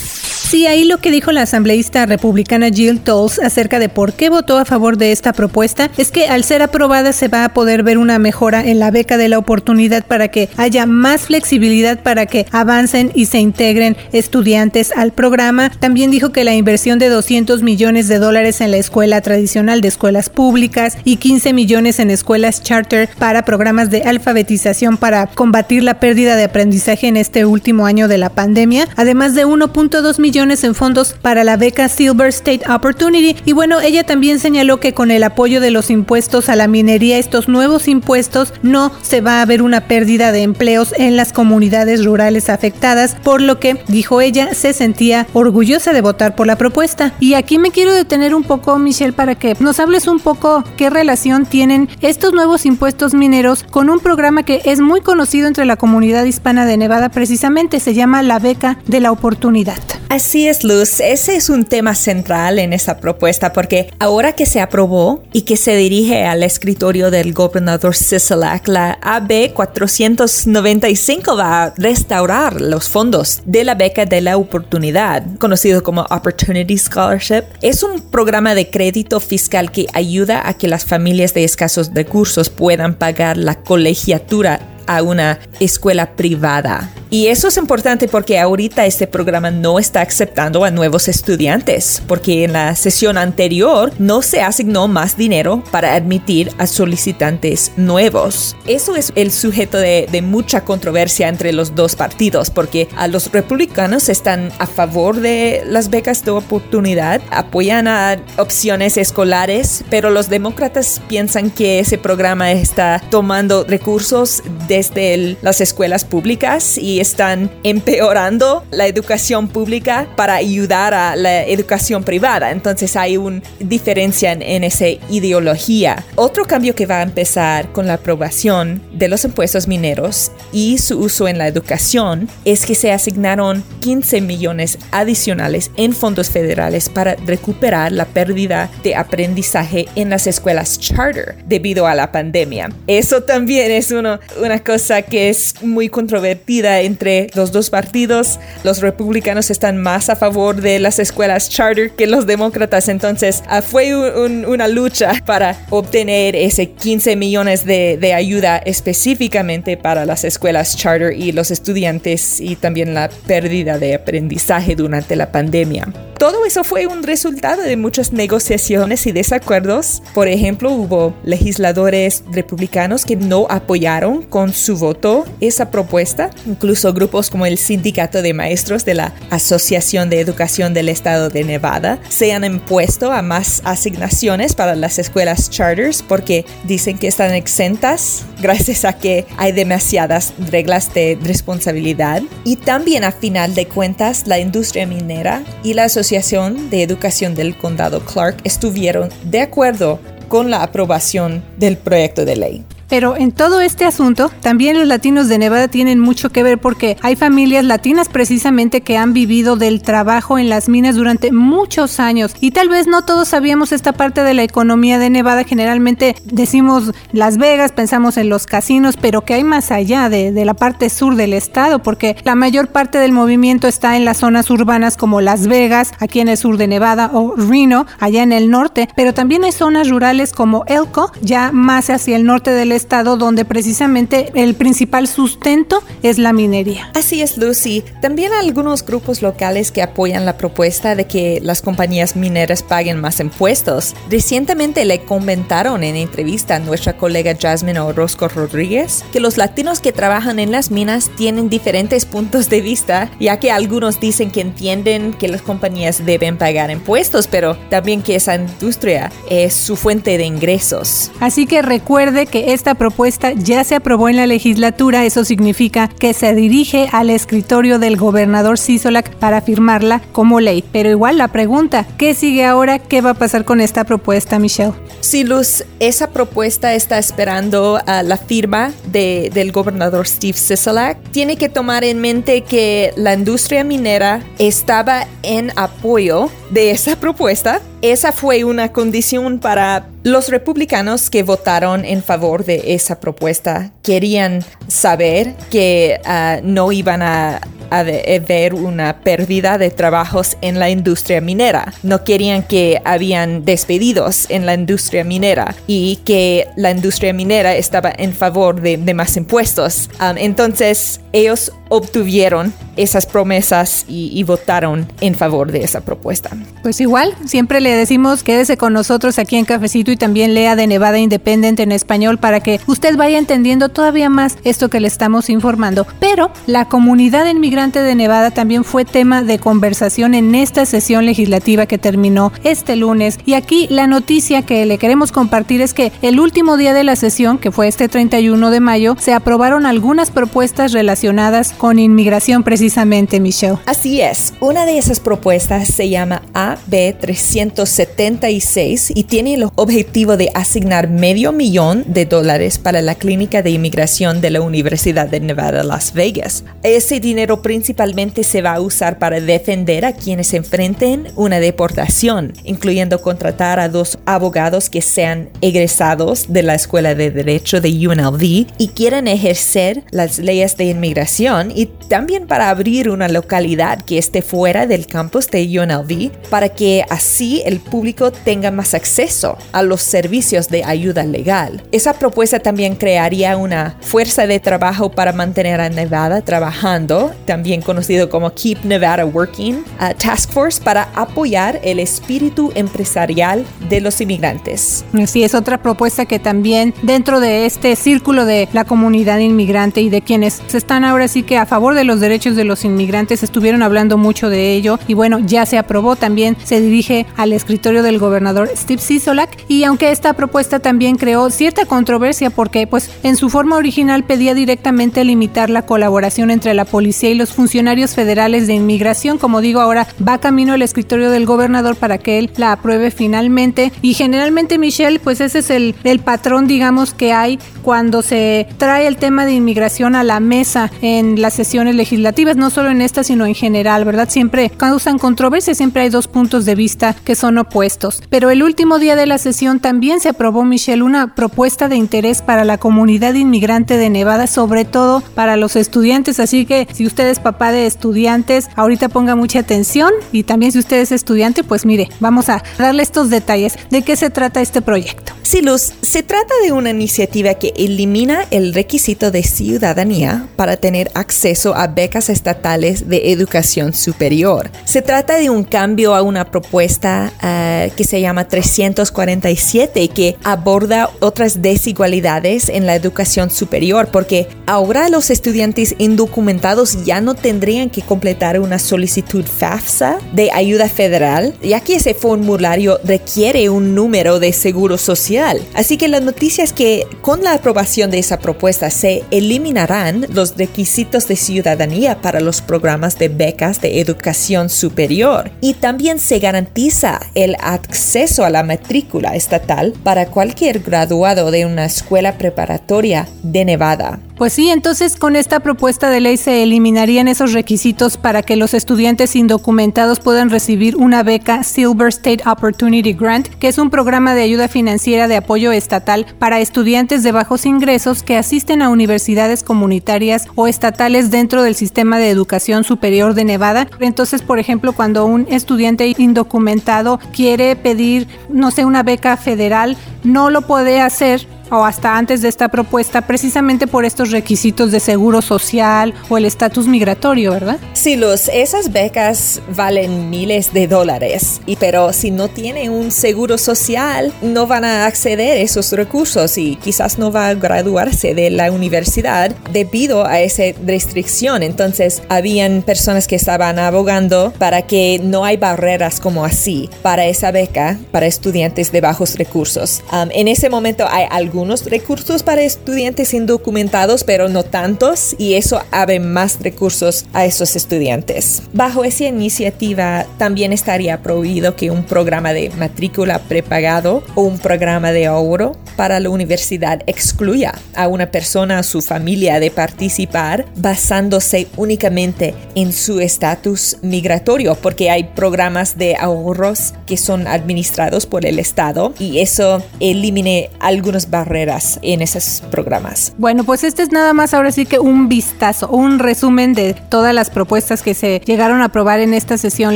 Sí, 0.50 0.66
ahí 0.66 0.84
lo 0.84 0.98
que 0.98 1.12
dijo 1.12 1.32
la 1.32 1.44
asambleísta 1.44 2.08
republicana 2.08 2.70
Jill 2.72 3.02
Tolles 3.02 3.38
acerca 3.38 3.78
de 3.78 3.88
por 3.88 4.14
qué 4.14 4.32
votó 4.32 4.58
a 4.58 4.66
favor 4.66 4.98
de 4.98 5.12
esta 5.12 5.32
propuesta 5.32 5.92
es 5.96 6.10
que 6.10 6.28
al 6.28 6.44
ser 6.44 6.64
aprobada 6.64 7.14
se 7.14 7.28
va 7.28 7.46
a 7.46 7.54
poder 7.54 7.84
ver 7.84 8.00
una 8.00 8.18
mejora 8.18 8.66
en 8.66 8.80
la 8.80 8.90
beca 8.90 9.18
de 9.18 9.30
la 9.30 9.38
oportunidad 9.38 10.08
para 10.08 10.30
que 10.30 10.50
haya 10.58 10.88
más 10.88 11.22
flexibilidad 11.28 12.02
para 12.02 12.26
que 12.26 12.48
avancen 12.50 13.12
y 13.14 13.28
se 13.28 13.38
integren 13.38 13.96
estudiantes 14.12 14.92
al 14.92 15.12
programa. 15.12 15.70
También 15.70 16.10
dijo 16.10 16.32
que 16.32 16.44
la 16.44 16.56
inversión 16.56 16.98
de 16.98 17.10
200 17.10 17.62
millones 17.62 18.08
de 18.08 18.18
dólares 18.18 18.60
en 18.60 18.72
la 18.72 18.78
escuela 18.78 19.22
tradicional 19.22 19.82
de 19.82 19.90
escuelas 19.90 20.32
públicas 20.32 20.98
y 21.04 21.18
15 21.18 21.54
millones 21.54 22.00
en 22.00 22.10
escuelas 22.10 22.64
charter 22.64 23.08
para 23.20 23.46
programas 23.46 23.92
de 23.92 24.02
alfabetización 24.02 24.98
para 24.98 25.28
combatir 25.28 25.84
la 25.84 26.00
pérdida 26.00 26.36
de 26.36 26.46
aprendizaje 26.46 27.08
en 27.08 27.18
este 27.18 27.46
último 27.46 27.86
año 27.86 28.08
de 28.08 28.18
la 28.18 28.32
pandemia, 28.32 28.88
además 28.96 29.36
de 29.36 29.46
1.2 29.46 30.18
millones 30.18 30.39
en 30.40 30.74
fondos 30.74 31.16
para 31.22 31.44
la 31.44 31.58
beca 31.58 31.90
Silver 31.90 32.30
State 32.30 32.62
Opportunity. 32.72 33.36
Y 33.44 33.52
bueno, 33.52 33.82
ella 33.82 34.06
también 34.06 34.40
señaló 34.40 34.80
que 34.80 34.94
con 34.94 35.12
el 35.12 35.24
apoyo 35.24 35.60
de 35.60 35.70
los 35.70 35.90
impuestos 35.90 36.48
a 36.48 36.56
la 36.56 36.70
minería, 36.70 37.18
estos 37.18 37.50
nuevos 37.50 37.90
impuestos, 37.90 38.54
no 38.62 38.94
se 39.02 39.20
va 39.20 39.42
a 39.42 39.46
ver 39.46 39.62
una 39.62 39.82
pérdida 39.82 40.32
de 40.32 40.44
empleos 40.44 40.94
en 40.98 41.18
las 41.18 41.34
comunidades 41.34 42.06
rurales 42.06 42.50
afectadas, 42.50 43.18
por 43.22 43.42
lo 43.42 43.60
que, 43.60 43.84
dijo 43.90 44.22
ella, 44.22 44.54
se 44.54 44.72
sentía 44.72 45.28
orgullosa 45.34 45.92
de 45.92 46.00
votar 46.00 46.36
por 46.36 46.48
la 46.48 46.58
propuesta. 46.58 47.14
Y 47.20 47.34
aquí 47.34 47.58
me 47.58 47.72
quiero 47.72 47.94
detener 47.94 48.34
un 48.34 48.44
poco, 48.44 48.80
Michelle, 48.80 49.12
para 49.12 49.36
que 49.36 49.58
nos 49.60 49.82
hables 49.82 50.08
un 50.08 50.22
poco 50.22 50.64
qué 50.78 50.90
relación 50.90 51.46
tienen 51.46 51.90
estos 52.00 52.32
nuevos 52.32 52.66
impuestos 52.66 53.14
mineros 53.14 53.66
con 53.70 53.90
un 53.90 54.00
programa 54.00 54.44
que 54.44 54.62
es 54.64 54.80
muy 54.80 55.02
conocido 55.02 55.50
entre 55.50 55.66
la 55.66 55.76
comunidad 55.76 56.24
hispana 56.24 56.66
de 56.66 56.78
Nevada, 56.78 57.10
precisamente 57.10 57.82
se 57.82 57.94
llama 57.94 58.24
la 58.24 58.40
beca 58.40 58.78
de 58.88 59.02
la 59.02 59.12
oportunidad. 59.12 59.80
Así 60.10 60.29
es, 60.36 60.64
Luz. 60.64 61.00
Ese 61.00 61.36
es 61.36 61.50
un 61.50 61.66
tema 61.66 61.96
central 61.96 62.60
en 62.60 62.72
esa 62.72 63.00
propuesta 63.00 63.52
porque 63.52 63.92
ahora 64.00 64.34
que 64.34 64.46
se 64.46 64.62
aprobó 64.62 65.24
y 65.34 65.42
que 65.42 65.58
se 65.58 65.76
dirige 65.76 66.24
al 66.26 66.44
escritorio 66.44 67.10
del 67.10 67.34
gobernador 67.34 67.96
Sisolak, 67.96 68.68
la 68.68 69.00
AB 69.02 69.54
495 69.54 71.36
va 71.36 71.64
a 71.64 71.74
restaurar 71.76 72.62
los 72.62 72.90
fondos 72.90 73.42
de 73.46 73.64
la 73.64 73.74
beca 73.74 74.06
de 74.06 74.22
la 74.22 74.38
oportunidad, 74.38 75.26
conocido 75.40 75.82
como 75.82 76.02
Opportunity 76.02 76.78
Scholarship. 76.78 77.44
Es 77.62 77.82
un 77.82 78.00
programa 78.00 78.54
de 78.54 78.70
crédito 78.70 79.20
fiscal 79.20 79.72
que 79.72 79.88
ayuda 79.94 80.48
a 80.48 80.54
que 80.54 80.68
las 80.68 80.86
familias 80.86 81.34
de 81.34 81.44
escasos 81.44 81.92
recursos 81.94 82.50
puedan 82.50 82.94
pagar 82.94 83.38
la 83.38 83.56
colegiatura 83.56 84.60
a 84.90 85.04
una 85.04 85.40
escuela 85.60 86.16
privada. 86.16 86.90
Y 87.12 87.28
eso 87.28 87.48
es 87.48 87.58
importante 87.58 88.08
porque 88.08 88.40
ahorita 88.40 88.86
este 88.86 89.08
programa 89.08 89.50
no 89.50 89.80
está 89.80 90.02
aceptando 90.02 90.64
a 90.64 90.72
nuevos 90.72 91.08
estudiantes, 91.08 92.04
porque 92.08 92.44
en 92.44 92.54
la 92.54 92.76
sesión 92.76 93.18
anterior 93.18 93.92
no 93.98 94.22
se 94.22 94.42
asignó 94.42 94.88
más 94.88 95.18
dinero 95.18 95.64
para 95.72 95.96
admitir 95.96 96.52
a 96.60 96.68
solicitantes 96.68 97.72
nuevos. 97.78 98.56
Eso 98.68 98.96
es 98.96 99.12
el 99.16 99.32
sujeto 99.32 99.78
de, 99.78 100.08
de 100.12 100.22
mucha 100.22 100.66
controversia 100.66 101.30
entre 101.30 101.52
los 101.52 101.74
dos 101.74 101.96
partidos, 101.96 102.52
porque 102.52 102.88
a 102.96 103.08
los 103.08 103.32
republicanos 103.32 104.10
están 104.10 104.52
a 104.60 104.68
favor 104.68 105.20
de 105.20 105.64
las 105.66 105.90
becas 105.90 106.26
de 106.26 106.32
oportunidad, 106.32 107.22
apoyan 107.32 107.88
a 107.88 108.20
opciones 108.38 108.98
escolares, 108.98 109.84
pero 109.90 110.10
los 110.10 110.30
demócratas 110.30 111.02
piensan 111.08 111.50
que 111.50 111.80
ese 111.80 111.98
programa 111.98 112.52
está 112.52 113.02
tomando 113.10 113.64
recursos 113.64 114.44
desde 114.80 115.36
las 115.42 115.60
escuelas 115.60 116.06
públicas 116.06 116.78
y 116.78 117.00
están 117.02 117.52
empeorando 117.64 118.64
la 118.72 118.88
educación 118.88 119.50
pública 119.50 120.08
para 120.16 120.36
ayudar 120.36 120.94
a 120.94 121.16
la 121.16 121.44
educación 121.46 122.04
privada. 122.04 122.52
Entonces 122.52 122.96
hay 122.96 123.18
una 123.18 123.42
diferencia 123.60 124.32
en, 124.32 124.42
en 124.42 124.64
esa 124.64 124.88
ideología. 125.10 126.06
Otro 126.16 126.46
cambio 126.46 126.76
que 126.76 126.86
va 126.86 127.00
a 127.00 127.04
empezar 127.04 127.72
con 127.74 127.88
la 127.88 127.96
aprobación 127.96 128.82
de 128.94 129.10
los 129.10 129.26
impuestos 129.26 129.68
mineros 129.68 130.32
y 130.54 130.78
su 130.78 131.00
uso 131.00 131.28
en 131.28 131.38
la 131.38 131.48
educación 131.48 132.30
es 132.46 132.66
que 132.66 132.76
se 132.76 132.92
asignaron 132.92 133.64
15 133.82 134.22
millones 134.22 134.78
adicionales 134.92 135.72
en 135.76 135.94
fondos 135.94 136.30
federales 136.30 136.88
para 136.88 137.16
recuperar 137.26 137.92
la 137.92 138.06
pérdida 138.06 138.70
de 138.84 138.96
aprendizaje 138.96 139.88
en 139.96 140.10
las 140.10 140.28
escuelas 140.28 140.80
charter 140.80 141.36
debido 141.46 141.88
a 141.88 141.96
la 141.96 142.12
pandemia. 142.12 142.70
Eso 142.88 143.24
también 143.24 143.72
es 143.72 143.92
uno, 143.92 144.20
una 144.42 144.59
cosa 144.64 145.02
que 145.02 145.30
es 145.30 145.56
muy 145.62 145.90
controvertida 145.90 146.82
entre 146.82 147.28
los 147.36 147.52
dos 147.52 147.70
partidos. 147.70 148.40
Los 148.64 148.82
republicanos 148.82 149.50
están 149.50 149.78
más 149.78 150.10
a 150.10 150.16
favor 150.16 150.62
de 150.62 150.80
las 150.80 151.00
escuelas 151.00 151.50
charter 151.50 151.92
que 151.92 152.08
los 152.08 152.26
demócratas. 152.26 152.90
Entonces 152.90 153.44
uh, 153.50 153.62
fue 153.62 153.94
un, 153.96 154.46
una 154.46 154.68
lucha 154.68 155.14
para 155.26 155.56
obtener 155.70 156.36
ese 156.36 156.72
15 156.72 157.16
millones 157.16 157.66
de, 157.66 157.98
de 157.98 158.14
ayuda 158.14 158.58
específicamente 158.58 159.78
para 159.78 160.06
las 160.06 160.24
escuelas 160.24 160.76
charter 160.78 161.14
y 161.14 161.32
los 161.32 161.52
estudiantes 161.52 162.40
y 162.40 162.56
también 162.56 162.94
la 162.94 163.10
pérdida 163.28 163.78
de 163.78 163.96
aprendizaje 163.96 164.76
durante 164.76 165.16
la 165.16 165.32
pandemia. 165.32 165.88
Todo 166.20 166.46
eso 166.46 166.66
fue 166.66 166.86
un 166.86 167.04
resultado 167.04 167.64
de 167.64 167.78
muchas 167.78 168.12
negociaciones 168.12 169.08
y 169.08 169.14
desacuerdos. 169.14 170.04
Por 170.14 170.28
ejemplo, 170.28 170.70
hubo 170.70 171.14
legisladores 171.24 172.26
republicanos 172.30 173.06
que 173.06 173.16
no 173.16 173.48
apoyaron 173.50 174.24
con 174.24 174.49
su 174.54 174.78
voto 174.78 175.26
esa 175.40 175.72
propuesta. 175.72 176.30
Incluso 176.46 176.94
grupos 176.94 177.30
como 177.30 177.46
el 177.46 177.58
Sindicato 177.58 178.22
de 178.22 178.34
Maestros 178.34 178.86
de 178.86 178.94
la 178.94 179.14
Asociación 179.30 180.10
de 180.10 180.20
Educación 180.20 180.74
del 180.74 180.90
Estado 180.90 181.30
de 181.30 181.44
Nevada 181.44 182.00
se 182.10 182.34
han 182.34 182.44
impuesto 182.44 183.12
a 183.12 183.22
más 183.22 183.62
asignaciones 183.66 184.56
para 184.56 184.76
las 184.76 185.00
escuelas 185.00 185.50
charters 185.50 186.04
porque 186.04 186.46
dicen 186.64 186.98
que 186.98 187.08
están 187.08 187.34
exentas 187.34 188.26
gracias 188.42 188.86
a 188.86 188.94
que 188.94 189.26
hay 189.38 189.52
demasiadas 189.52 190.34
reglas 190.52 190.94
de 190.94 191.18
responsabilidad. 191.22 192.22
Y 192.44 192.56
también 192.58 193.04
a 193.04 193.12
final 193.12 193.56
de 193.56 193.68
cuentas, 193.68 194.28
la 194.28 194.40
industria 194.40 194.88
minera 194.88 195.44
y 195.64 195.74
la 195.74 195.86
Asociación 195.86 196.70
de 196.70 196.84
Educación 196.84 197.36
del 197.36 197.58
Condado 197.58 198.02
Clark 198.06 198.38
estuvieron 198.44 199.10
de 199.24 199.42
acuerdo 199.42 200.00
con 200.28 200.50
la 200.50 200.64
aprobación 200.64 201.44
del 201.58 201.78
proyecto 201.78 202.24
de 202.24 202.36
ley. 202.36 202.66
Pero 202.90 203.16
en 203.16 203.32
todo 203.32 203.62
este 203.62 203.86
asunto, 203.86 204.32
también 204.42 204.78
los 204.78 204.88
latinos 204.88 205.28
de 205.28 205.38
Nevada 205.38 205.68
tienen 205.68 206.00
mucho 206.00 206.32
que 206.32 206.44
ver 206.44 206.58
porque 206.60 206.98
hay 207.02 207.16
familias 207.16 207.64
latinas 207.64 208.10
precisamente 208.10 208.82
que 208.82 208.98
han 208.98 209.14
vivido 209.14 209.56
del 209.56 209.82
trabajo 209.82 210.38
en 210.38 210.50
las 210.50 210.70
minas 210.70 210.96
durante 210.96 211.32
muchos 211.32 212.00
años. 212.00 212.36
Y 212.40 212.52
tal 212.52 212.70
vez 212.70 212.88
no 212.88 213.04
todos 213.04 213.30
sabíamos 213.30 213.72
esta 213.72 213.94
parte 213.94 214.24
de 214.24 214.34
la 214.34 214.44
economía 214.44 215.00
de 215.00 215.10
Nevada. 215.10 215.44
Generalmente 215.44 216.16
decimos 216.24 216.92
Las 217.12 217.38
Vegas, 217.38 217.72
pensamos 217.72 218.18
en 218.18 218.30
los 218.30 218.46
casinos, 218.46 218.98
pero 218.98 219.22
que 219.22 219.36
hay 219.36 219.44
más 219.44 219.72
allá 219.72 220.10
de, 220.10 220.32
de 220.32 220.46
la 220.46 220.54
parte 220.54 220.90
sur 220.90 221.16
del 221.16 221.34
estado 221.34 221.80
porque 221.84 222.16
la 222.24 222.36
mayor 222.36 222.70
parte 222.70 222.98
del 222.98 223.12
movimiento 223.12 223.68
está 223.68 223.98
en 223.98 224.06
las 224.06 224.18
zonas 224.18 224.50
urbanas 224.50 224.98
como 224.98 225.22
Las 225.22 225.48
Vegas, 225.48 225.92
aquí 226.00 226.20
en 226.20 226.28
el 226.28 226.38
sur 226.38 226.58
de 226.58 226.68
Nevada, 226.68 227.12
o 227.14 227.36
Reno, 227.36 227.86
allá 228.00 228.24
en 228.24 228.32
el 228.32 228.50
norte, 228.50 228.90
pero 228.96 229.14
también 229.14 229.44
hay 229.44 229.52
zonas 229.52 229.90
rurales 229.90 230.34
como 230.34 230.64
Elko, 230.66 231.12
ya 231.22 231.52
más 231.52 231.90
hacia 231.90 232.16
el 232.16 232.26
norte 232.26 232.52
del 232.52 232.72
estado, 232.72 232.79
donde 232.88 233.46
precisamente 233.46 234.32
el 234.36 234.56
principal 234.56 235.08
sustento 235.08 235.84
es 236.04 236.18
la 236.18 236.34
minería. 236.34 236.92
Así 236.96 237.22
es, 237.22 237.38
Lucy. 237.38 237.84
También 238.02 238.32
hay 238.34 238.48
algunos 238.48 238.86
grupos 238.86 239.22
locales 239.22 239.72
que 239.72 239.82
apoyan 239.82 240.26
la 240.26 240.38
propuesta 240.38 240.96
de 240.96 241.06
que 241.06 241.40
las 241.42 241.62
compañías 241.62 242.16
mineras 242.16 242.64
paguen 242.64 243.00
más 243.00 243.20
impuestos. 243.20 243.96
Recientemente 244.10 244.86
le 244.86 245.02
comentaron 245.02 245.84
en 245.84 245.96
entrevista 245.96 246.56
a 246.56 246.60
nuestra 246.60 246.98
colega 246.98 247.38
Jasmine 247.40 247.80
Orozco 247.80 248.28
Rodríguez 248.28 249.04
que 249.12 249.20
los 249.20 249.38
latinos 249.38 249.80
que 249.80 249.92
trabajan 249.92 250.40
en 250.40 250.52
las 250.52 250.72
minas 250.72 251.10
tienen 251.16 251.50
diferentes 251.50 252.06
puntos 252.06 252.50
de 252.50 252.62
vista, 252.62 253.12
ya 253.20 253.40
que 253.40 253.52
algunos 253.52 254.00
dicen 254.00 254.32
que 254.32 254.42
entienden 254.42 255.14
que 255.14 255.28
las 255.28 255.42
compañías 255.42 256.06
deben 256.06 256.38
pagar 256.38 256.72
impuestos, 256.72 257.28
pero 257.28 257.56
también 257.70 258.02
que 258.02 258.16
esa 258.16 258.36
industria 258.36 259.12
es 259.30 259.54
su 259.54 259.76
fuente 259.76 260.18
de 260.18 260.26
ingresos. 260.26 261.12
Así 261.20 261.46
que 261.46 261.62
recuerde 261.62 262.26
que 262.26 262.54
esta 262.54 262.69
propuesta 262.76 263.32
ya 263.34 263.64
se 263.64 263.76
aprobó 263.76 264.10
en 264.10 264.18
la 264.18 264.28
legislatura, 264.28 265.06
eso 265.06 265.26
significa 265.26 265.88
que 265.88 266.14
se 266.14 266.34
dirige 266.34 266.90
al 266.92 267.10
escritorio 267.10 267.80
del 267.80 267.98
gobernador 267.98 268.58
Sisolak 268.58 269.16
para 269.16 269.42
firmarla 269.42 270.02
como 270.12 270.40
ley. 270.40 270.64
Pero 270.72 270.90
igual 270.90 271.18
la 271.18 271.30
pregunta, 271.30 271.86
¿qué 271.98 272.14
sigue 272.14 272.46
ahora? 272.46 272.80
¿Qué 272.80 273.02
va 273.02 273.12
a 273.12 273.14
pasar 273.14 273.46
con 273.46 273.62
esta 273.62 273.84
propuesta, 273.84 274.40
Michelle? 274.40 274.74
Sí, 275.02 275.24
Luz, 275.24 275.64
esa 275.80 276.12
propuesta 276.12 276.74
está 276.74 276.98
esperando 276.98 277.80
a 277.86 278.04
la 278.04 278.18
firma 278.18 278.72
de, 278.92 279.32
del 279.34 279.52
gobernador 279.52 280.08
Steve 280.08 280.38
Sisolak. 280.38 280.98
Tiene 281.12 281.38
que 281.38 281.50
tomar 281.50 281.84
en 281.84 282.00
mente 282.00 282.42
que 282.42 282.94
la 282.96 283.14
industria 283.14 283.64
minera 283.64 284.22
estaba 284.38 285.08
en 285.24 285.52
apoyo 285.56 286.30
de 286.50 286.72
esa 286.72 286.96
propuesta. 286.96 287.62
Esa 287.82 288.12
fue 288.12 288.44
una 288.44 288.74
condición 288.74 289.40
para 289.40 289.88
los 290.04 290.30
republicanos 290.30 291.10
que 291.10 291.24
votaron 291.24 291.86
en 291.86 292.04
favor 292.04 292.46
de 292.46 292.74
esa 292.74 293.00
propuesta. 293.00 293.72
Querían 293.84 294.44
saber 294.68 295.36
que 295.50 296.00
uh, 296.06 296.46
no 296.46 296.72
iban 296.72 297.02
a 297.02 297.42
a 297.70 297.84
ver 297.84 298.54
una 298.54 299.02
pérdida 299.02 299.58
de 299.58 299.70
trabajos 299.70 300.38
en 300.42 300.60
la 300.60 300.70
industria 300.70 301.22
minera. 301.22 301.74
No 301.84 302.04
querían 302.04 302.44
que 302.44 302.82
habían 302.86 303.46
despedidos 303.46 304.26
en 304.30 304.46
la 304.46 304.54
industria 304.54 305.04
minera 305.04 305.56
y 305.68 305.98
que 305.98 306.48
la 306.56 306.72
industria 306.72 307.14
minera 307.14 307.56
estaba 307.56 307.92
en 307.96 308.14
favor 308.14 308.62
de, 308.62 308.78
más 308.94 309.16
impuestos. 309.18 309.90
Um, 310.02 310.18
entonces 310.18 311.00
ellos 311.14 311.52
obtuvieron 311.70 312.54
esas 312.76 313.06
promesas 313.06 313.86
y, 313.88 314.24
votaron 314.24 314.88
en 315.02 315.16
favor 315.16 315.52
de 315.52 315.64
esa 315.64 315.82
propuesta. 315.82 316.30
Pues 316.62 316.80
igual, 316.82 317.16
siempre 317.26 317.62
le 317.62 317.72
decimos 317.72 318.22
quédese 318.24 318.58
con 318.58 318.74
nosotros 318.74 319.18
aquí 319.18 319.38
en 319.38 319.46
Cafecito 319.46 319.92
y 319.92 319.98
también 319.98 320.34
lea 320.34 320.56
de 320.56 320.68
Nevada 320.68 321.00
Independent 321.00 321.60
en 321.60 321.72
español 321.72 322.20
para 322.20 322.42
que 322.42 322.60
usted 322.68 322.96
vaya 322.96 323.18
entendiendo 323.18 323.70
todavía 323.70 324.10
más 324.10 324.38
esto 324.44 324.70
que 324.70 324.80
le 324.80 324.88
estamos 324.88 325.30
informando. 325.30 325.88
Pero 326.00 326.32
la 326.48 326.66
comunidad 326.66 327.26
inmigrante 327.26 327.82
de 327.82 327.96
Nevada 327.96 328.32
también 328.32 328.64
fue 328.64 328.86
tema 328.86 329.24
de 329.24 329.40
conversación 329.40 330.14
en 330.14 330.36
esta 330.36 330.66
sesión 330.66 331.06
legislativa 331.06 331.66
que 331.66 331.78
terminó 331.78 332.32
este 332.44 332.76
lunes. 332.76 333.18
Y 333.26 333.34
aquí 333.34 333.68
la 333.70 333.88
noticia 333.88 334.42
que 334.44 334.66
le 334.66 334.78
queremos 334.78 335.12
compartir 335.12 335.62
es 335.62 335.74
que 335.74 335.92
el 336.02 336.20
último 336.20 336.58
día 336.58 336.74
de 336.74 336.84
la 336.84 336.96
sesión, 336.96 337.38
que 337.38 337.52
fue 337.52 337.68
este 337.68 337.88
31 337.88 338.52
de 338.52 338.60
mayo, 338.60 338.96
se 339.00 339.14
aprobaron 339.14 339.66
algunas 339.66 340.12
propuestas 340.12 340.72
relacionadas 340.72 341.54
con 341.60 341.78
inmigración 341.78 342.42
precisamente, 342.44 343.20
Michelle. 343.20 343.58
Así 343.66 344.00
es, 344.02 344.34
una 344.40 344.66
de 344.66 344.78
esas 344.78 345.02
propuestas 345.02 345.68
se 345.68 345.90
llama 345.90 346.24
AB 346.34 346.98
376 346.98 348.94
y 348.96 349.04
tiene 349.04 349.34
el 349.34 349.46
objetivo 349.56 350.16
de 350.16 350.32
asignar 350.34 350.90
medio 350.90 351.34
millón 351.34 351.84
de 351.86 352.06
dólares 352.06 352.58
para 352.58 352.82
la 352.82 352.96
clínica 352.96 353.42
de 353.42 353.52
inmigración 353.52 354.22
de 354.22 354.30
la 354.30 354.40
Universidad 354.40 355.10
de 355.10 355.20
Nevada, 355.20 355.64
Las 355.64 355.94
Vegas. 355.94 356.46
Ese 356.64 357.02
dinero 357.02 357.42
principalmente 357.42 358.24
se 358.24 358.42
va 358.42 358.54
a 358.54 358.62
usar 358.62 358.98
para 358.98 359.20
defender 359.20 359.84
a 359.84 359.92
quienes 359.92 360.34
enfrenten 360.34 361.10
una 361.18 361.42
deportación, 361.42 362.32
incluyendo 362.46 363.02
contratar 363.02 363.60
a 363.60 363.68
dos 363.68 364.00
abogados 364.06 364.70
que 364.70 364.82
sean 364.82 365.30
egresados 365.42 366.32
de 366.32 366.44
la 366.44 366.56
Escuela 366.56 366.96
de 366.96 367.12
Derecho 367.12 367.60
de 367.60 367.86
UNLV 367.86 368.48
y 368.58 368.70
quieran 368.74 369.10
ejercer 369.10 369.84
las 369.92 370.20
leyes 370.20 370.56
de 370.56 370.64
inmigración 370.66 371.49
y 371.54 371.68
también 371.88 372.28
para 372.28 372.50
abrir 372.50 372.90
una 372.90 373.08
localidad 373.08 373.82
que 373.82 373.98
esté 373.98 374.22
fuera 374.22 374.68
del 374.68 374.86
campus 374.88 375.28
de 375.28 375.60
UNLV 375.60 376.30
para 376.30 376.50
que 376.50 376.86
así 376.90 377.42
el 377.46 377.60
público 377.60 378.12
tenga 378.12 378.52
más 378.52 378.74
acceso 378.74 379.38
a 379.52 379.62
los 379.64 379.82
servicios 379.82 380.50
de 380.50 380.64
ayuda 380.64 381.04
legal. 381.04 381.64
Esa 381.72 381.94
propuesta 381.94 382.40
también 382.40 382.76
crearía 382.76 383.38
una 383.38 383.76
fuerza 383.82 384.28
de 384.28 384.40
trabajo 384.40 384.92
para 384.92 385.14
mantener 385.14 385.60
a 385.62 385.70
Nevada 385.70 386.22
trabajando, 386.22 387.12
también 387.26 387.62
conocido 387.62 388.10
como 388.10 388.34
Keep 388.34 388.66
Nevada 388.66 389.06
Working 389.06 389.56
uh, 389.56 389.94
Task 389.98 390.32
Force, 390.32 390.62
para 390.62 390.90
apoyar 390.96 391.60
el 391.64 391.80
espíritu 391.80 392.52
empresarial 392.56 393.46
de 393.70 393.82
los 393.82 394.00
inmigrantes. 394.02 394.86
Sí, 395.08 395.24
es 395.24 395.34
otra 395.34 395.62
propuesta 395.62 396.06
que 396.06 396.20
también 396.20 396.74
dentro 396.82 397.20
de 397.20 397.46
este 397.46 397.76
círculo 397.76 398.26
de 398.26 398.48
la 398.54 398.66
comunidad 398.66 399.20
inmigrante 399.20 399.82
y 399.82 399.90
de 399.90 400.02
quienes 400.02 400.42
se 400.48 400.58
están 400.58 400.84
ahora 400.84 401.08
sí 401.08 401.24
que 401.24 401.38
a 401.40 401.46
favor 401.46 401.74
de 401.74 401.84
los 401.84 402.00
derechos 402.00 402.36
de 402.36 402.44
los 402.44 402.66
inmigrantes 402.66 403.24
estuvieron 403.24 403.64
hablando 403.64 403.98
mucho 403.98 404.30
de 404.30 404.54
ello 404.54 404.80
y 404.88 404.94
bueno, 404.94 405.20
ya 405.20 405.46
se 405.46 405.58
aprobó. 405.58 405.96
También, 405.96 406.36
se 406.44 406.62
dirige 406.62 407.06
al 407.16 407.34
escritorio 407.34 407.84
del 407.84 408.00
gobernador 408.00 408.50
Steve 408.56 408.82
Sisolak 408.82 409.30
y 409.48 409.64
aunque 409.64 409.92
esta 409.92 410.14
propuesta 410.14 410.60
también 410.60 410.98
creó 410.98 411.30
cierta 411.30 411.66
controversia 411.66 412.30
porque 412.30 412.68
pues 412.68 412.92
en 413.04 413.16
su 413.16 413.30
forma 413.30 413.56
original 413.56 414.04
pedía 414.04 414.34
directamente 414.34 415.04
limitar 415.04 415.50
la 415.50 415.64
colaboración 415.64 416.32
entre 416.32 416.54
la 416.54 416.66
policía 416.66 417.10
y 417.10 417.16
los 417.16 417.34
funcionarios 417.34 417.96
federales 417.96 418.48
de 418.48 418.54
inmigración, 418.54 419.18
como 419.18 419.42
digo 419.42 419.62
ahora 419.62 419.88
va 420.06 420.20
camino 420.20 420.54
al 420.54 420.62
escritorio 420.62 421.10
del 421.10 421.26
gobernador 421.26 421.76
para 421.76 421.98
que 421.98 422.20
él 422.20 422.32
la 422.36 422.52
apruebe 422.52 422.92
finalmente. 422.92 423.72
Y 423.82 423.94
generalmente 423.94 424.58
Michelle 424.58 425.00
pues 425.00 425.22
ese 425.22 425.40
es 425.40 425.50
el, 425.50 425.76
patrón 426.04 426.48
digamos 426.48 426.94
que 426.94 427.14
hay 427.14 427.40
cuando 427.62 428.02
se 428.02 428.48
trae 428.58 428.88
el 428.88 428.98
tema 428.98 429.26
de 429.26 429.34
inmigración 429.34 429.96
a 429.96 430.04
la 430.04 430.20
mesa 430.20 430.72
en 430.82 431.22
las 431.30 431.36
sesiones 431.36 431.76
legislativas, 431.76 432.38
no 432.38 432.50
solo 432.50 432.72
en 432.72 432.82
esta, 432.82 433.04
sino 433.04 433.28
en 433.28 433.36
general, 433.36 433.86
¿verdad? 433.86 434.10
Siempre 434.10 434.50
causan 434.50 434.98
controversia, 434.98 435.54
siempre 435.54 435.84
hay 435.84 435.90
dos 435.90 436.08
puntos 436.08 436.44
de 436.44 436.56
vista 436.56 436.96
que 437.04 437.14
son 437.14 437.38
opuestos. 437.38 438.02
Pero 438.10 438.32
el 438.32 438.42
último 438.42 438.80
día 438.80 438.96
de 438.96 439.06
la 439.06 439.20
sesión 439.20 439.60
también 439.60 440.00
se 440.00 440.10
aprobó, 440.10 440.44
Michelle, 440.44 440.82
una 440.82 441.14
propuesta 441.14 441.68
de 441.70 441.76
interés 441.76 442.24
para 442.24 442.46
la 442.46 442.58
comunidad 442.58 443.14
inmigrante 443.14 443.78
de 443.78 443.92
Nevada, 443.92 444.26
sobre 444.26 444.66
todo 444.66 445.04
para 445.14 445.38
los 445.38 445.56
estudiantes. 445.56 446.20
Así 446.20 446.48
que 446.48 446.68
si 446.74 446.88
usted 446.88 447.08
es 447.08 447.20
papá 447.20 447.52
de 447.52 447.68
estudiantes, 447.68 448.50
ahorita 448.56 448.90
ponga 448.90 449.16
mucha 449.16 449.38
atención 449.38 449.92
y 450.12 450.24
también 450.24 450.52
si 450.52 450.58
usted 450.58 450.78
es 450.78 450.92
estudiante, 450.92 451.44
pues 451.44 451.64
mire, 451.64 451.90
vamos 452.00 452.30
a 452.30 452.44
darle 452.58 452.82
estos 452.82 453.12
detalles. 453.12 453.54
¿De 453.70 453.84
qué 453.84 453.96
se 453.96 454.10
trata 454.10 454.42
este 454.42 454.64
proyecto? 454.64 455.14
Sí, 455.22 455.44
Luz, 455.44 455.74
se 455.82 456.02
trata 456.02 456.34
de 456.44 456.54
una 456.54 456.72
iniciativa 456.72 457.36
que 457.36 457.54
elimina 457.56 458.26
el 458.32 458.56
requisito 458.56 459.12
de 459.12 459.22
ciudadanía 459.22 460.26
para 460.36 460.58
tener 460.58 460.90
acceso 460.96 461.19
a 461.56 461.68
becas 461.68 462.10
estatales 462.10 462.88
de 462.88 463.12
educación 463.12 463.74
superior. 463.74 464.50
Se 464.66 464.82
trata 464.82 465.18
de 465.18 465.30
un 465.30 465.44
cambio 465.44 465.94
a 465.94 466.02
una 466.02 466.32
propuesta 466.32 467.12
uh, 467.18 467.76
que 467.76 467.84
se 467.84 468.00
llama 468.00 468.28
347 468.28 469.82
y 469.82 469.88
que 469.90 470.16
aborda 470.24 470.90
otras 471.02 471.42
desigualdades 471.42 472.48
en 472.50 472.66
la 472.66 472.76
educación 472.76 473.30
superior 473.30 473.90
porque 473.92 474.28
ahora 474.46 474.88
los 474.90 475.10
estudiantes 475.10 475.76
indocumentados 475.78 476.86
ya 476.86 477.02
no 477.02 477.16
tendrían 477.16 477.70
que 477.70 477.82
completar 477.82 478.40
una 478.40 478.58
solicitud 478.58 479.26
FAFSA 479.26 479.98
de 480.14 480.32
ayuda 480.32 480.70
federal 480.70 481.34
ya 481.44 481.60
que 481.60 481.76
ese 481.76 481.94
formulario 481.94 482.80
requiere 482.84 483.50
un 483.50 483.76
número 483.76 484.20
de 484.20 484.32
seguro 484.32 484.78
social. 484.78 485.42
Así 485.54 485.78
que 485.78 485.88
la 485.88 486.00
noticia 486.00 486.44
es 486.44 486.54
que 486.54 486.86
con 487.02 487.24
la 487.24 487.34
aprobación 487.34 487.92
de 487.92 488.00
esa 488.00 488.20
propuesta 488.20 488.70
se 488.70 489.04
eliminarán 489.12 490.06
los 490.14 490.38
requisitos 490.38 490.99
de 491.08 491.16
ciudadanía 491.16 492.02
para 492.02 492.20
los 492.20 492.42
programas 492.42 492.98
de 492.98 493.10
becas 493.10 493.62
de 493.62 493.80
educación 493.80 494.50
superior 494.50 495.32
y 495.42 495.54
también 495.54 496.00
se 496.00 496.20
garantiza 496.20 497.00
el 497.16 497.36
acceso 497.40 498.26
a 498.26 498.30
la 498.30 498.44
matrícula 498.44 499.16
estatal 499.16 499.74
para 499.84 500.08
cualquier 500.08 500.60
graduado 500.60 501.32
de 501.32 501.46
una 501.46 501.66
escuela 501.66 502.18
preparatoria 502.18 503.08
de 503.24 503.46
Nevada. 503.46 504.00
Pues 504.20 504.34
sí, 504.34 504.50
entonces 504.50 504.98
con 504.98 505.16
esta 505.16 505.40
propuesta 505.40 505.90
de 505.90 506.02
ley 506.02 506.18
se 506.18 506.44
eliminarían 506.44 507.08
esos 507.08 507.32
requisitos 507.32 507.96
para 507.96 508.22
que 508.22 508.36
los 508.36 508.54
estudiantes 508.54 509.16
indocumentados 509.16 510.02
puedan 510.02 510.30
recibir 510.30 510.76
una 510.76 511.04
beca 511.04 511.42
Silver 511.46 511.88
State 511.88 512.24
Opportunity 512.26 512.92
Grant, 512.92 513.30
que 513.30 513.48
es 513.48 513.58
un 513.58 513.70
programa 513.70 514.16
de 514.16 514.24
ayuda 514.24 514.50
financiera 514.50 515.08
de 515.08 515.16
apoyo 515.16 515.54
estatal 515.54 516.06
para 516.20 516.42
estudiantes 516.42 517.02
de 517.02 517.14
bajos 517.14 517.46
ingresos 517.46 518.04
que 518.04 518.18
asisten 518.18 518.62
a 518.62 518.68
universidades 518.68 519.42
comunitarias 519.42 520.28
o 520.36 520.50
estatales 520.50 521.12
dentro 521.12 521.42
del 521.42 521.56
sistema 521.56 521.98
de 521.98 522.10
educación 522.10 522.66
superior 522.66 523.14
de 523.14 523.24
Nevada. 523.24 523.70
Entonces, 523.80 524.22
por 524.22 524.38
ejemplo, 524.38 524.74
cuando 524.74 525.06
un 525.06 525.28
estudiante 525.30 525.96
indocumentado 525.98 527.00
quiere 527.14 527.56
pedir, 527.56 528.10
no 528.28 528.52
sé, 528.52 528.66
una 528.66 528.84
beca 528.84 529.16
federal, 529.16 529.78
no 530.04 530.30
lo 530.30 530.42
puede 530.42 530.82
hacer 530.82 531.28
o 531.52 531.64
hasta 531.64 531.98
antes 531.98 532.22
de 532.22 532.30
esta 532.30 532.50
propuesta 532.50 533.02
precisamente 533.02 533.68
por 533.68 533.86
estos 533.86 534.12
requisitos 534.12 534.72
de 534.72 534.80
seguro 534.80 535.22
social 535.22 535.94
o 536.10 536.18
el 536.18 536.26
estatus 536.26 536.68
migratorio, 536.68 537.32
¿verdad? 537.32 537.58
Sí, 537.74 537.96
los, 537.96 538.28
esas 538.30 538.72
becas 538.72 539.42
valen 539.56 540.10
miles 540.10 540.54
de 540.54 540.68
dólares, 540.68 541.42
y, 541.46 541.56
pero 541.56 541.94
si 541.94 542.12
no 542.12 542.28
tiene 542.28 542.70
un 542.70 542.92
seguro 542.92 543.38
social 543.38 544.14
no 544.22 544.48
van 544.48 544.66
a 544.66 544.86
acceder 544.86 545.38
a 545.38 545.42
esos 545.42 545.72
recursos 545.72 546.38
y 546.38 546.56
quizás 546.58 546.98
no 546.98 547.12
va 547.12 547.28
a 547.28 547.34
graduarse 547.34 548.14
de 548.14 548.30
la 548.30 548.52
universidad 548.52 549.36
debido 549.52 550.06
a 550.06 550.20
esa 550.20 550.44
restricción. 550.66 551.44
Entonces, 551.44 552.02
habían 552.10 552.62
personas 552.62 553.08
que 553.08 553.16
estaban 553.16 553.60
abogando 553.60 554.34
para 554.38 554.64
que 554.64 555.00
no 555.04 555.26
hay 555.26 555.38
barreras 555.38 556.00
como 556.00 556.26
así 556.26 556.70
para 556.82 557.06
esa 557.06 557.32
beca 557.32 557.78
para 557.92 558.06
estudiantes 558.06 558.72
de 558.72 558.82
bajos 558.82 559.18
recursos. 559.18 559.82
Um, 559.92 560.10
en 560.12 560.28
ese 560.28 560.50
momento 560.50 560.86
hay 560.88 561.06
algunos 561.10 561.66
recursos 561.66 562.22
para 562.22 562.44
estudiantes 562.44 563.14
indocumentados, 563.14 564.04
pero 564.04 564.30
no 564.30 564.44
tantos, 564.44 565.16
y 565.18 565.34
eso 565.34 565.62
abre 565.72 566.00
más 566.00 566.40
recursos 566.42 567.06
a 567.14 567.26
esos 567.26 567.56
estudiantes. 567.56 568.44
Bajo 568.54 568.84
esa 568.84 569.06
iniciativa 569.06 570.06
también 570.18 570.54
estaría 570.54 571.02
prohibido 571.02 571.56
que 571.56 571.72
un 571.72 571.84
programa 571.84 572.34
de 572.34 572.52
matrícula 572.52 573.20
prepagado 573.20 574.04
o 574.16 574.22
un 574.22 574.38
programa 574.38 574.92
de 574.92 575.08
ahorro 575.08 575.56
para 575.76 576.00
la 576.00 576.10
universidad 576.10 576.82
excluya 576.86 577.54
a 577.76 577.88
una 577.88 578.12
persona 578.12 578.60
o 578.60 578.64
su 578.64 578.82
familia 578.82 579.40
de 579.40 579.50
participar 579.50 580.46
basándose 580.56 581.48
únicamente 581.58 582.36
en 582.56 582.74
su 582.74 583.00
estatus 583.00 583.78
migratorio, 583.82 584.56
porque 584.56 584.90
hay 584.90 585.06
programas 585.16 585.78
de 585.78 585.96
ahorros 585.96 586.74
que 586.86 586.98
son 586.98 587.28
administrados 587.28 588.06
por 588.06 588.26
el 588.26 588.40
Estado 588.40 588.94
y 589.00 589.20
eso 589.20 589.64
elimine 589.80 590.50
algunos 590.60 591.10
barreras 591.10 591.80
en 591.82 592.02
esos 592.02 592.42
programas. 592.52 593.14
Bueno, 593.18 593.44
pues 593.44 593.64
este 593.64 593.84
es 593.84 593.92
nada 593.92 594.14
más 594.14 594.34
ahora 594.34 594.52
sí 594.52 594.66
que 594.66 594.80
un 594.80 595.10
vistazo, 595.10 595.68
un 595.70 596.00
resumen 596.00 596.54
de 596.54 596.74
todas 596.74 597.14
las 597.14 597.30
propuestas 597.30 597.82
que 597.82 597.94
se 597.94 598.22
llegaron 598.26 598.62
a 598.62 598.66
aprobar 598.66 599.00
en 599.00 599.14
esta 599.14 599.38
sesión 599.38 599.76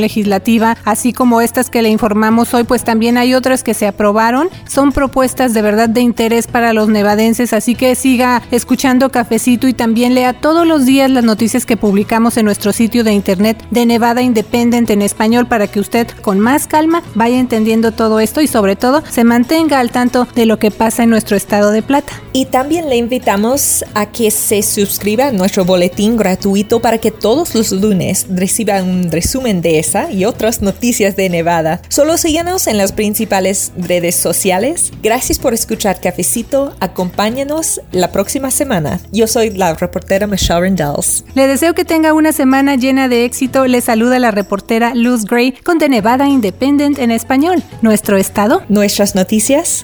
legislativa, 0.00 0.76
así 0.84 1.12
como 1.12 1.40
estas 1.40 1.70
que 1.70 1.82
le 1.82 1.88
informamos 1.88 2.54
hoy, 2.54 2.64
pues 2.64 2.84
también 2.84 3.18
hay 3.18 3.34
otras 3.34 3.62
que 3.62 3.74
se 3.74 3.86
aprobaron. 3.86 4.48
Son 4.68 4.92
propuestas 4.92 5.54
de 5.54 5.62
verdad 5.62 5.88
de 5.88 6.00
interés 6.00 6.46
para 6.46 6.72
los 6.72 6.88
nevadenses, 6.88 7.52
así 7.52 7.74
que 7.74 7.94
siga 7.94 8.42
escuchando 8.50 9.10
Cafecito 9.10 9.68
y 9.68 9.72
también 9.74 10.14
lea 10.14 10.32
todos 10.32 10.66
los 10.66 10.86
días 10.86 11.10
las 11.10 11.24
noticias 11.24 11.66
que 11.66 11.76
publicamos 11.76 12.36
en 12.36 12.44
nuestro 12.44 12.72
sitio 12.72 13.04
de 13.04 13.12
internet 13.12 13.64
de 13.70 13.86
Nevada 13.86 14.22
Independent 14.22 14.90
en 14.90 15.02
español 15.02 15.46
para 15.46 15.66
que 15.66 15.80
usted 15.80 16.08
con 16.22 16.40
más 16.40 16.66
calma 16.66 17.02
vaya 17.14 17.38
entendiendo 17.38 17.92
todo 17.92 18.20
esto 18.20 18.40
y 18.40 18.46
sobre 18.46 18.76
todo 18.76 19.02
se 19.08 19.24
mantenga 19.24 19.78
al 19.78 19.90
tanto 19.94 20.26
de 20.34 20.44
lo 20.44 20.58
que 20.58 20.72
pasa 20.72 21.04
en 21.04 21.10
nuestro 21.10 21.36
estado 21.36 21.70
de 21.70 21.80
plata. 21.80 22.12
Y 22.32 22.46
también 22.46 22.90
le 22.90 22.96
invitamos 22.96 23.84
a 23.94 24.10
que 24.10 24.32
se 24.32 24.62
suscriba 24.62 25.28
a 25.28 25.32
nuestro 25.32 25.64
boletín 25.64 26.16
gratuito 26.16 26.80
para 26.80 26.98
que 26.98 27.12
todos 27.12 27.54
los 27.54 27.70
lunes 27.70 28.26
reciba 28.28 28.82
un 28.82 29.10
resumen 29.12 29.62
de 29.62 29.78
esa 29.78 30.10
y 30.10 30.24
otras 30.24 30.60
noticias 30.62 31.14
de 31.14 31.30
Nevada. 31.30 31.80
Solo 31.88 32.18
síganos 32.18 32.66
en 32.66 32.76
las 32.76 32.90
principales 32.90 33.70
redes 33.76 34.16
sociales. 34.16 34.90
Gracias 35.00 35.38
por 35.38 35.54
escuchar 35.54 36.00
Cafecito. 36.00 36.74
Acompáñanos 36.80 37.80
la 37.92 38.10
próxima 38.10 38.50
semana. 38.50 38.98
Yo 39.12 39.28
soy 39.28 39.50
la 39.50 39.74
reportera 39.74 40.26
Michelle 40.26 40.60
Rendells. 40.60 41.24
Le 41.34 41.46
deseo 41.46 41.74
que 41.74 41.84
tenga 41.84 42.14
una 42.14 42.32
semana 42.32 42.74
llena 42.74 43.06
de 43.06 43.24
éxito. 43.24 43.68
Le 43.68 43.80
saluda 43.80 44.18
la 44.18 44.32
reportera 44.32 44.92
Luz 44.96 45.24
Gray 45.24 45.52
con 45.52 45.78
The 45.78 45.88
Nevada 45.88 46.28
Independent 46.28 46.98
en 46.98 47.12
español. 47.12 47.62
Nuestro 47.80 48.16
estado. 48.16 48.62
Nuestras 48.68 49.14
noticias. 49.14 49.83